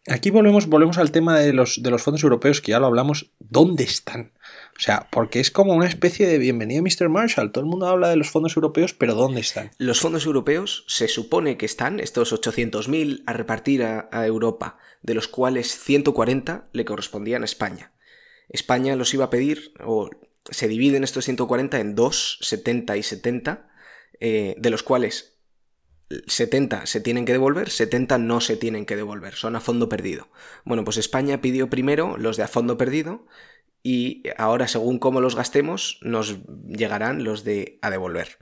Aquí 0.09 0.31
volvemos, 0.31 0.67
volvemos 0.67 0.97
al 0.97 1.11
tema 1.11 1.39
de 1.39 1.53
los, 1.53 1.81
de 1.81 1.89
los 1.89 2.03
fondos 2.03 2.23
europeos, 2.23 2.59
que 2.59 2.71
ya 2.71 2.79
lo 2.79 2.87
hablamos. 2.87 3.31
¿Dónde 3.39 3.85
están? 3.85 4.33
O 4.75 4.79
sea, 4.79 5.07
porque 5.09 5.39
es 5.39 5.49
como 5.49 5.73
una 5.73 5.87
especie 5.87 6.27
de 6.27 6.39
bienvenido 6.39 6.83
Mr. 6.83 7.07
Marshall. 7.07 7.53
Todo 7.53 7.63
el 7.63 7.69
mundo 7.69 7.87
habla 7.87 8.09
de 8.09 8.17
los 8.17 8.29
fondos 8.29 8.57
europeos, 8.57 8.93
pero 8.93 9.15
¿dónde 9.15 9.39
están? 9.39 9.71
Los 9.77 10.01
fondos 10.01 10.25
europeos 10.25 10.83
se 10.87 11.07
supone 11.07 11.55
que 11.55 11.65
están, 11.65 12.01
estos 12.01 12.33
800.000 12.33 13.23
a 13.25 13.31
repartir 13.33 13.83
a, 13.83 14.09
Europa, 14.25 14.77
de 15.03 15.13
los 15.13 15.29
cuales 15.29 15.79
140 15.79 16.67
le 16.73 16.83
correspondían 16.83 17.43
a 17.43 17.45
España. 17.45 17.93
España 18.49 18.97
los 18.97 19.13
iba 19.13 19.25
a 19.25 19.29
pedir, 19.29 19.73
o 19.85 20.09
se 20.49 20.67
dividen 20.67 21.05
estos 21.05 21.23
140 21.23 21.79
en 21.79 21.95
dos, 21.95 22.39
70 22.41 22.97
y 22.97 23.03
70, 23.03 23.69
eh, 24.19 24.55
de 24.57 24.69
los 24.69 24.83
cuales 24.83 25.32
70 26.27 26.85
se 26.85 27.01
tienen 27.01 27.25
que 27.25 27.31
devolver, 27.31 27.69
70 27.69 28.17
no 28.17 28.41
se 28.41 28.57
tienen 28.57 28.85
que 28.85 28.95
devolver, 28.95 29.33
son 29.35 29.55
a 29.55 29.59
fondo 29.59 29.89
perdido. 29.89 30.29
Bueno, 30.65 30.83
pues 30.83 30.97
España 30.97 31.41
pidió 31.41 31.69
primero 31.69 32.17
los 32.17 32.37
de 32.37 32.43
a 32.43 32.47
fondo 32.47 32.77
perdido 32.77 33.25
y 33.81 34.23
ahora 34.37 34.67
según 34.67 34.99
cómo 34.99 35.21
los 35.21 35.35
gastemos 35.35 35.99
nos 36.01 36.37
llegarán 36.67 37.23
los 37.23 37.43
de 37.43 37.79
a 37.81 37.89
devolver. 37.89 38.37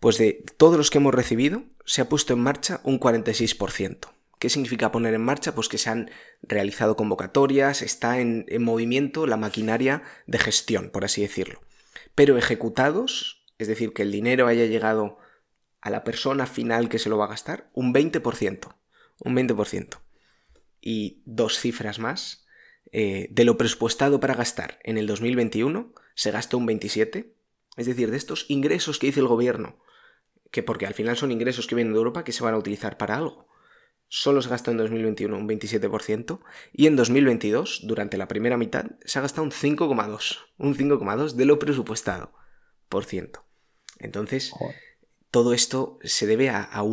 Pues 0.00 0.18
de 0.18 0.44
todos 0.56 0.76
los 0.76 0.90
que 0.90 0.98
hemos 0.98 1.14
recibido 1.14 1.64
se 1.84 2.00
ha 2.00 2.08
puesto 2.08 2.32
en 2.32 2.40
marcha 2.40 2.80
un 2.84 2.98
46%, 2.98 4.10
¿Qué 4.40 4.48
significa 4.48 4.90
poner 4.90 5.12
en 5.12 5.20
marcha? 5.20 5.54
Pues 5.54 5.68
que 5.68 5.76
se 5.76 5.90
han 5.90 6.10
realizado 6.40 6.96
convocatorias, 6.96 7.82
está 7.82 8.20
en, 8.20 8.46
movimiento 8.58 9.26
la 9.26 9.36
maquinaria 9.36 10.02
de 10.26 10.38
gestión, 10.38 10.88
por 10.88 11.04
así 11.04 11.20
decirlo. 11.20 11.60
Pero 12.14 12.38
ejecutados, 12.38 13.44
es 13.58 13.68
decir, 13.68 13.92
que 13.92 14.00
el 14.00 14.10
dinero 14.10 14.46
haya 14.46 14.64
llegado 14.64 15.18
a 15.80 15.90
la 15.90 16.04
persona 16.04 16.46
final 16.46 16.88
que 16.88 16.98
se 16.98 17.08
lo 17.08 17.18
va 17.18 17.26
a 17.26 17.28
gastar, 17.28 17.70
un 17.72 17.94
20%. 17.94 18.74
Un 19.20 19.36
20%. 19.36 20.00
Y 20.80 21.22
dos 21.24 21.58
cifras 21.58 21.98
más. 21.98 22.46
Eh, 22.92 23.28
de 23.30 23.44
lo 23.44 23.56
presupuestado 23.56 24.20
para 24.20 24.34
gastar 24.34 24.78
en 24.82 24.98
el 24.98 25.06
2021, 25.06 25.94
se 26.14 26.30
gastó 26.30 26.58
un 26.58 26.66
27%. 26.66 27.32
Es 27.76 27.86
decir, 27.86 28.10
de 28.10 28.16
estos 28.16 28.46
ingresos 28.48 28.98
que 28.98 29.06
dice 29.06 29.20
el 29.20 29.28
gobierno, 29.28 29.78
que 30.50 30.62
porque 30.62 30.86
al 30.86 30.94
final 30.94 31.16
son 31.16 31.30
ingresos 31.30 31.66
que 31.66 31.76
vienen 31.76 31.92
de 31.92 31.98
Europa 31.98 32.24
que 32.24 32.32
se 32.32 32.42
van 32.42 32.54
a 32.54 32.58
utilizar 32.58 32.98
para 32.98 33.16
algo 33.16 33.50
solo 34.10 34.42
se 34.42 34.50
gastó 34.50 34.72
en 34.72 34.76
2021 34.76 35.34
un 35.34 35.48
27% 35.48 36.40
y 36.72 36.86
en 36.86 36.96
2022, 36.96 37.82
durante 37.84 38.18
la 38.18 38.28
primera 38.28 38.58
mitad, 38.58 38.86
se 39.04 39.18
ha 39.18 39.22
gastado 39.22 39.44
un 39.44 39.52
5,2%, 39.52 40.38
un 40.58 40.76
5,2% 40.76 41.32
de 41.32 41.44
lo 41.46 41.58
presupuestado 41.58 42.32
por 42.88 43.04
ciento. 43.04 43.44
Entonces, 43.98 44.52
todo 45.30 45.54
esto 45.54 45.98
se 46.02 46.26
debe 46.26 46.50
a, 46.50 46.62
a, 46.62 46.84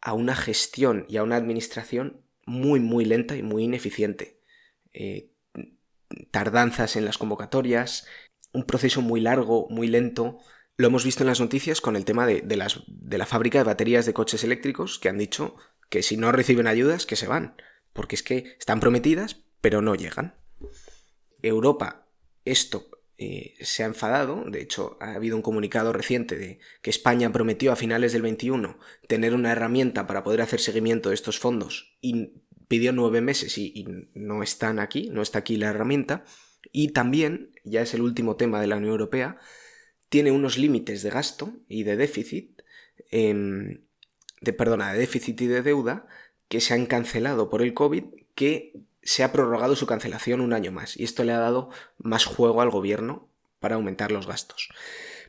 a, 0.00 0.12
una 0.12 0.36
gestión 0.36 1.06
y 1.08 1.16
a 1.16 1.22
una 1.22 1.36
administración 1.36 2.22
muy, 2.46 2.80
muy 2.80 3.04
lenta 3.04 3.36
y 3.36 3.42
muy 3.42 3.64
ineficiente. 3.64 4.40
Eh, 4.92 5.32
tardanzas 6.30 6.96
en 6.96 7.04
las 7.04 7.18
convocatorias, 7.18 8.06
un 8.52 8.64
proceso 8.64 9.02
muy 9.02 9.20
largo, 9.20 9.66
muy 9.70 9.86
lento. 9.86 10.38
Lo 10.76 10.86
hemos 10.86 11.04
visto 11.04 11.22
en 11.22 11.28
las 11.28 11.40
noticias 11.40 11.80
con 11.80 11.96
el 11.96 12.04
tema 12.04 12.26
de, 12.26 12.56
las, 12.56 12.80
de 12.86 13.18
la 13.18 13.26
fábrica 13.26 13.58
de 13.58 13.64
baterías 13.64 14.06
de 14.06 14.14
coches 14.14 14.44
eléctricos 14.44 14.98
que 14.98 15.08
han 15.08 15.18
dicho 15.18 15.56
que 15.90 16.02
si 16.02 16.16
no 16.16 16.32
reciben 16.32 16.66
ayudas, 16.66 17.06
que 17.06 17.16
se 17.16 17.26
van, 17.26 17.56
porque 17.92 18.14
es 18.14 18.22
que 18.22 18.56
están 18.58 18.80
prometidas, 18.80 19.44
pero 19.60 19.82
no 19.82 19.94
llegan. 19.94 20.34
Europa, 21.42 22.06
esto 22.44 22.90
eh, 23.18 23.54
se 23.60 23.82
ha 23.82 23.86
enfadado, 23.86 24.44
de 24.46 24.62
hecho 24.62 24.96
ha 25.00 25.14
habido 25.14 25.36
un 25.36 25.42
comunicado 25.42 25.92
reciente 25.92 26.36
de 26.36 26.60
que 26.82 26.90
España 26.90 27.32
prometió 27.32 27.72
a 27.72 27.76
finales 27.76 28.12
del 28.12 28.22
21 28.22 28.78
tener 29.08 29.34
una 29.34 29.50
herramienta 29.50 30.06
para 30.06 30.22
poder 30.22 30.40
hacer 30.40 30.60
seguimiento 30.60 31.08
de 31.08 31.16
estos 31.16 31.40
fondos 31.40 31.96
y 32.00 32.32
pidió 32.68 32.92
nueve 32.92 33.20
meses 33.20 33.58
y, 33.58 33.84
no 34.14 34.42
están 34.42 34.78
aquí, 34.78 35.10
no 35.10 35.22
está 35.22 35.40
aquí 35.40 35.56
la 35.56 35.68
herramienta. 35.68 36.24
Y 36.70 36.88
también, 36.88 37.50
ya 37.64 37.82
es 37.82 37.94
el 37.94 38.02
último 38.02 38.36
tema 38.36 38.60
de 38.60 38.66
la 38.66 38.76
Unión 38.76 38.92
Europea, 38.92 39.38
tiene 40.08 40.30
unos 40.30 40.58
límites 40.58 41.02
de 41.02 41.10
gasto 41.10 41.52
y 41.66 41.82
de 41.82 41.96
déficit 41.96 42.62
en 43.10 43.88
de, 44.40 44.52
perdona, 44.52 44.92
de 44.92 45.00
déficit 45.00 45.40
y 45.40 45.46
de 45.46 45.62
deuda 45.62 46.06
que 46.48 46.60
se 46.60 46.74
han 46.74 46.86
cancelado 46.86 47.50
por 47.50 47.62
el 47.62 47.74
COVID, 47.74 48.04
que 48.34 48.80
se 49.08 49.24
ha 49.24 49.32
prorrogado 49.32 49.74
su 49.74 49.86
cancelación 49.86 50.42
un 50.42 50.52
año 50.52 50.70
más. 50.70 50.94
Y 50.98 51.04
esto 51.04 51.24
le 51.24 51.32
ha 51.32 51.38
dado 51.38 51.70
más 51.96 52.26
juego 52.26 52.60
al 52.60 52.68
gobierno 52.68 53.32
para 53.58 53.76
aumentar 53.76 54.12
los 54.12 54.26
gastos. 54.26 54.68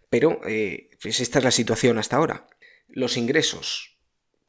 Pero 0.09 0.41
eh, 0.45 0.89
pues 1.01 1.21
esta 1.21 1.39
es 1.39 1.45
la 1.45 1.51
situación 1.51 1.97
hasta 1.97 2.17
ahora. 2.17 2.47
Los 2.89 3.15
ingresos 3.15 3.97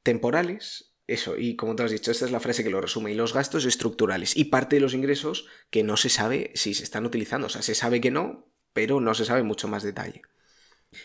temporales, 0.03 0.97
eso, 1.07 1.39
y 1.39 1.55
como 1.55 1.77
te 1.77 1.85
has 1.85 1.93
dicho, 1.93 2.11
esta 2.11 2.25
es 2.25 2.33
la 2.33 2.41
frase 2.41 2.65
que 2.65 2.71
lo 2.71 2.81
resume, 2.81 3.13
y 3.13 3.15
los 3.15 3.33
gastos 3.33 3.67
estructurales. 3.67 4.37
Y 4.37 4.47
parte 4.47 4.77
de 4.77 4.81
los 4.81 4.95
ingresos 4.95 5.47
que 5.71 5.85
no 5.85 5.97
se 5.97 6.09
sabe 6.09 6.51
si 6.57 6.75
se 6.75 6.83
están 6.83 7.07
utilizando. 7.07 7.47
O 7.47 7.51
sea, 7.51 7.63
se 7.63 7.77
sabe 7.77 8.01
que 8.01 8.11
no, 8.11 8.49
pero 8.73 9.01
no 9.01 9.15
se 9.15 9.27
sabe 9.27 9.45
mucho 9.45 9.69
más 9.69 9.85
detalle. 9.85 10.23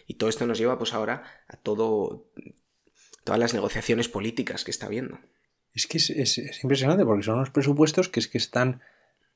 Y 0.08 0.16
todo 0.16 0.32
esto 0.32 0.48
nos 0.48 0.58
lleva 0.58 0.80
pues 0.80 0.94
ahora 0.94 1.44
a 1.48 1.58
todo 1.58 2.32
todas 3.24 3.40
las 3.40 3.54
negociaciones 3.54 4.10
políticas 4.10 4.64
que 4.64 4.72
está 4.72 4.88
habiendo. 4.88 5.20
Es 5.76 5.88
que 5.88 5.98
es, 5.98 6.64
impresionante 6.64 7.06
porque 7.06 7.24
son 7.24 7.36
unos 7.36 7.50
presupuestos 7.50 8.10
que 8.10 8.20
es 8.20 8.28
que 8.28 8.38
están 8.38 8.82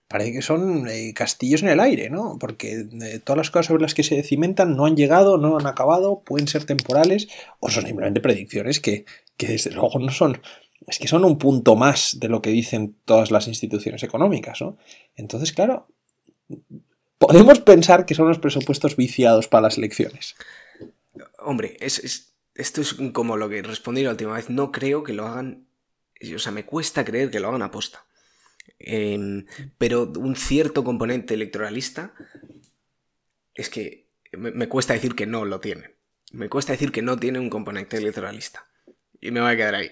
parece 0.07 0.31
que 0.33 0.41
son 0.41 0.87
eh, 0.87 1.13
castillos 1.13 1.61
en 1.61 1.69
el 1.69 1.79
aire, 1.79 2.09
¿no? 2.09 2.37
Porque 2.39 2.87
eh, 3.01 3.19
todas 3.23 3.37
las 3.37 3.51
cosas 3.51 3.67
sobre 3.67 3.83
las 3.83 3.93
que 3.93 4.01
se 4.01 4.23
cimentan 4.23 4.75
no 4.75 4.85
han 4.85 4.97
llegado, 4.97 5.37
no 5.37 5.59
han 5.59 5.67
acabado, 5.67 6.23
pueden 6.25 6.47
ser 6.47 6.63
temporales 6.63 7.27
o 7.59 7.69
son 7.69 7.85
simplemente 7.85 8.19
predicciones 8.19 8.79
que, 8.79 9.05
que 9.37 9.47
desde 9.47 9.69
luego 9.69 9.99
no 9.99 10.11
son, 10.11 10.41
es 10.87 10.97
que 10.97 11.07
son 11.07 11.25
un 11.25 11.37
punto 11.37 11.75
más 11.75 12.19
de 12.19 12.27
lo 12.27 12.41
que 12.41 12.49
dicen 12.49 12.95
todas 13.05 13.29
las 13.29 13.47
instituciones 13.47 14.01
económicas, 14.01 14.61
¿no? 14.61 14.77
Entonces, 15.15 15.53
claro, 15.53 15.87
podemos 17.19 17.59
pensar 17.59 18.05
que 18.05 18.15
son 18.15 18.27
los 18.27 18.39
presupuestos 18.39 18.95
viciados 18.95 19.47
para 19.47 19.63
las 19.63 19.77
elecciones. 19.77 20.35
Hombre, 21.37 21.77
es 21.81 22.33
esto 22.55 22.81
es 22.81 22.95
como 23.13 23.37
lo 23.37 23.47
que 23.47 23.61
respondí 23.61 24.03
la 24.03 24.11
última 24.11 24.33
vez. 24.33 24.49
No 24.49 24.71
creo 24.71 25.03
que 25.03 25.13
lo 25.13 25.25
hagan. 25.25 25.65
O 26.35 26.39
sea, 26.39 26.51
me 26.51 26.65
cuesta 26.65 27.05
creer 27.05 27.31
que 27.31 27.39
lo 27.39 27.47
hagan 27.49 27.61
aposta. 27.61 28.05
Em, 28.77 29.45
pero 29.77 30.03
un 30.03 30.35
cierto 30.35 30.83
componente 30.83 31.33
electoralista 31.33 32.13
es 33.53 33.69
que 33.69 34.09
me, 34.31 34.67
cuesta 34.69 34.93
decir 34.93 35.15
que 35.15 35.25
no 35.25 35.45
lo 35.45 35.59
tiene. 35.59 35.95
Me 36.31 36.49
cuesta 36.49 36.73
decir 36.73 36.91
que 36.91 37.01
no 37.01 37.17
tiene 37.17 37.39
un 37.39 37.49
componente 37.49 37.97
electoralista. 37.97 38.65
Y 39.19 39.31
me 39.31 39.41
voy 39.41 39.51
a 39.51 39.57
quedar 39.57 39.75
ahí. 39.75 39.89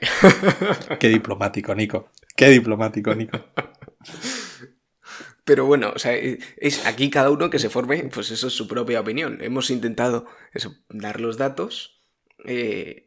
Qué 0.99 1.09
diplomático, 1.09 1.75
Nico. 1.75 2.11
Qué 2.35 2.49
diplomático, 2.49 3.13
Nico. 3.13 3.45
Pero 5.43 5.65
bueno, 5.65 5.93
o 5.95 5.99
sea, 5.99 6.13
es 6.13 6.85
aquí 6.85 7.09
cada 7.09 7.31
uno 7.31 7.49
que 7.49 7.59
se 7.59 7.69
forme, 7.69 8.09
pues 8.13 8.31
eso 8.31 8.47
es 8.47 8.53
su 8.53 8.67
propia 8.67 8.99
opinión. 8.99 9.37
Hemos 9.41 9.69
intentado 9.69 10.27
eso, 10.53 10.75
dar 10.89 11.21
los 11.21 11.37
datos 11.37 12.01
eh, 12.45 13.06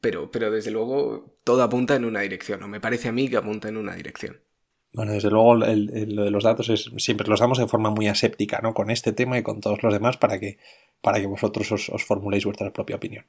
pero, 0.00 0.30
pero 0.30 0.50
desde 0.50 0.70
luego 0.70 1.38
todo 1.44 1.62
apunta 1.62 1.94
en 1.96 2.04
una 2.04 2.20
dirección, 2.20 2.62
o 2.62 2.68
me 2.68 2.80
parece 2.80 3.08
a 3.08 3.12
mí 3.12 3.28
que 3.28 3.36
apunta 3.36 3.68
en 3.68 3.76
una 3.76 3.94
dirección. 3.94 4.40
Bueno, 4.92 5.12
desde 5.12 5.30
luego 5.30 5.54
lo 5.54 5.66
de 6.24 6.30
los 6.30 6.44
datos 6.44 6.70
es 6.70 6.90
siempre 6.96 7.28
los 7.28 7.40
damos 7.40 7.58
de 7.58 7.68
forma 7.68 7.90
muy 7.90 8.08
aséptica, 8.08 8.60
¿no? 8.62 8.72
Con 8.72 8.90
este 8.90 9.12
tema 9.12 9.38
y 9.38 9.42
con 9.42 9.60
todos 9.60 9.82
los 9.82 9.92
demás 9.92 10.16
para 10.16 10.40
que 10.40 10.58
para 11.00 11.20
que 11.20 11.26
vosotros 11.26 11.70
os, 11.70 12.04
formuléis 12.04 12.44
vuestra 12.44 12.72
propia 12.72 12.96
opinión. 12.96 13.24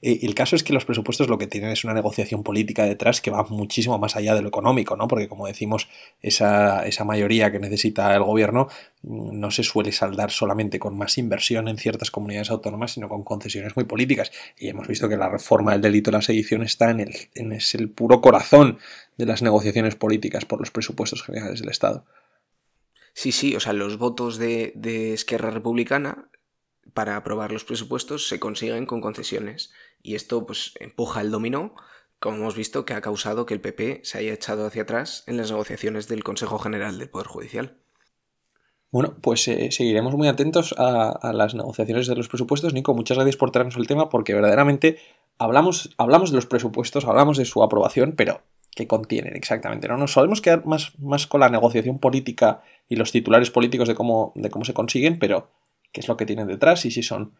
Y, 0.00 0.26
el 0.26 0.34
caso 0.34 0.56
es 0.56 0.62
que 0.62 0.72
los 0.72 0.84
presupuestos 0.84 1.28
lo 1.28 1.38
que 1.38 1.46
tienen 1.46 1.70
es 1.70 1.84
una 1.84 1.94
negociación 1.94 2.42
política 2.42 2.84
detrás 2.84 3.20
que 3.20 3.30
va 3.30 3.44
muchísimo 3.44 3.98
más 3.98 4.14
allá 4.16 4.34
de 4.34 4.42
lo 4.42 4.48
económico, 4.48 4.96
¿no? 4.96 5.08
Porque 5.08 5.28
como 5.28 5.46
decimos, 5.46 5.88
esa, 6.20 6.86
esa 6.86 7.04
mayoría 7.04 7.50
que 7.50 7.58
necesita 7.58 8.14
el 8.14 8.22
gobierno 8.22 8.68
mm, 9.02 9.40
no 9.40 9.50
se 9.50 9.62
suele 9.62 9.92
saldar 9.92 10.30
solamente 10.30 10.78
con 10.78 10.98
más 10.98 11.16
inversión 11.16 11.68
en 11.68 11.78
ciertas 11.78 12.10
comunidades 12.10 12.50
autónomas, 12.50 12.92
sino 12.92 13.08
con 13.08 13.24
concesiones 13.24 13.74
muy 13.74 13.86
políticas. 13.86 14.30
Y 14.58 14.68
hemos 14.68 14.86
visto 14.86 15.08
que 15.08 15.16
la 15.16 15.30
reforma 15.30 15.72
del 15.72 15.80
delito 15.80 16.10
de 16.10 16.18
la 16.18 16.22
sedición 16.22 16.62
está 16.62 16.90
en 16.90 17.00
el, 17.00 17.14
en 17.34 17.52
el 17.52 17.90
puro 17.90 18.20
corazón 18.20 18.78
de 19.16 19.26
las 19.26 19.40
negociaciones 19.40 19.96
políticas 19.96 20.44
por 20.44 20.60
los 20.60 20.70
presupuestos 20.70 21.22
generales 21.22 21.60
del 21.60 21.70
Estado. 21.70 22.04
Sí, 23.14 23.32
sí, 23.32 23.54
o 23.54 23.60
sea, 23.60 23.72
los 23.72 23.96
votos 23.96 24.38
de 24.38 24.72
Esquerra 25.14 25.50
Republicana 25.52 26.28
para 26.92 27.16
aprobar 27.16 27.52
los 27.52 27.64
presupuestos 27.64 28.28
se 28.28 28.38
consiguen 28.38 28.86
con 28.86 29.00
concesiones. 29.00 29.72
Y 30.02 30.14
esto 30.14 30.46
pues 30.46 30.74
empuja 30.80 31.20
el 31.20 31.30
dominó, 31.30 31.74
como 32.18 32.36
hemos 32.36 32.56
visto, 32.56 32.84
que 32.84 32.94
ha 32.94 33.00
causado 33.00 33.46
que 33.46 33.54
el 33.54 33.60
PP 33.60 34.00
se 34.04 34.18
haya 34.18 34.32
echado 34.32 34.66
hacia 34.66 34.82
atrás 34.82 35.24
en 35.26 35.36
las 35.36 35.50
negociaciones 35.50 36.08
del 36.08 36.24
Consejo 36.24 36.58
General 36.58 36.98
del 36.98 37.10
Poder 37.10 37.26
Judicial. 37.26 37.78
Bueno, 38.94 39.16
pues 39.20 39.48
eh, 39.48 39.72
seguiremos 39.72 40.14
muy 40.14 40.28
atentos 40.28 40.72
a, 40.78 41.32
las 41.32 41.56
negociaciones 41.56 42.06
de 42.06 42.14
los 42.14 42.28
presupuestos. 42.28 42.74
Nico, 42.74 42.94
muchas 42.94 43.16
gracias 43.16 43.36
por 43.36 43.50
traernos 43.50 43.76
el 43.76 43.88
tema 43.88 44.08
porque 44.08 44.34
verdaderamente 44.34 44.98
hablamos, 45.36 45.92
hablamos 45.98 46.30
de 46.30 46.36
los 46.36 46.46
presupuestos, 46.46 47.04
hablamos 47.04 47.36
de 47.36 47.44
su 47.44 47.64
aprobación, 47.64 48.14
pero 48.16 48.42
¿qué 48.70 48.86
contienen 48.86 49.34
exactamente? 49.34 49.88
No 49.88 49.96
nos 49.96 50.12
solemos 50.12 50.40
quedar 50.40 50.64
más, 50.64 50.96
más 51.00 51.26
con 51.26 51.40
la 51.40 51.48
negociación 51.48 51.98
política 51.98 52.62
y 52.88 52.94
los 52.94 53.10
titulares 53.10 53.50
políticos 53.50 53.88
de 53.88 53.96
cómo, 53.96 54.32
de 54.36 54.48
cómo 54.50 54.64
se 54.64 54.74
consiguen, 54.74 55.18
pero 55.18 55.50
qué 55.94 56.00
es 56.00 56.08
lo 56.08 56.18
que 56.18 56.26
tienen 56.26 56.48
detrás 56.48 56.84
y 56.84 56.90
si 56.90 57.02
son, 57.02 57.32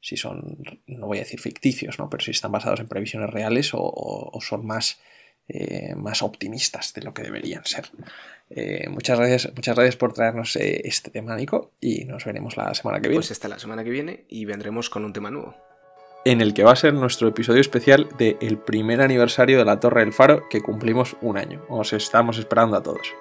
si 0.00 0.16
son, 0.16 0.58
no 0.86 1.06
voy 1.06 1.18
a 1.18 1.22
decir 1.22 1.40
ficticios, 1.40 1.98
¿no? 1.98 2.08
pero 2.08 2.22
si 2.22 2.30
están 2.30 2.52
basados 2.52 2.78
en 2.78 2.86
previsiones 2.86 3.30
reales 3.30 3.70
o, 3.72 4.38
son 4.40 4.66
más, 4.66 5.00
eh, 5.48 5.94
más 5.96 6.22
optimistas 6.22 6.92
de 6.92 7.02
lo 7.02 7.14
que 7.14 7.22
deberían 7.22 7.64
ser. 7.64 7.86
Eh, 8.50 8.86
muchas, 8.90 9.18
gracias, 9.18 9.50
muchas 9.56 9.74
gracias 9.74 9.96
por 9.96 10.12
traernos 10.12 10.54
eh, 10.56 10.82
este 10.84 11.10
tema, 11.10 11.34
Nico, 11.34 11.72
y 11.80 12.04
nos 12.04 12.26
veremos 12.26 12.56
la 12.58 12.74
semana 12.74 13.00
que 13.00 13.08
viene. 13.08 13.20
Pues 13.20 13.30
hasta 13.30 13.48
la 13.48 13.58
semana 13.58 13.82
que 13.82 13.90
viene 13.90 14.26
y 14.28 14.44
vendremos 14.44 14.90
con 14.90 15.06
un 15.06 15.14
tema 15.14 15.30
nuevo. 15.30 15.56
En 16.26 16.42
el 16.42 16.52
que 16.52 16.64
va 16.64 16.72
a 16.72 16.76
ser 16.76 16.92
nuestro 16.92 17.26
episodio 17.28 17.62
especial 17.62 18.08
del 18.18 18.58
primer 18.58 19.00
aniversario 19.00 19.58
de 19.58 19.64
la 19.64 19.80
Torre 19.80 20.02
del 20.02 20.12
Faro 20.12 20.48
que 20.50 20.60
cumplimos 20.60 21.16
un 21.22 21.38
año. 21.38 21.64
Os 21.68 21.94
estamos 21.94 22.38
esperando 22.38 22.76
a 22.76 22.82
todos. 22.82 23.12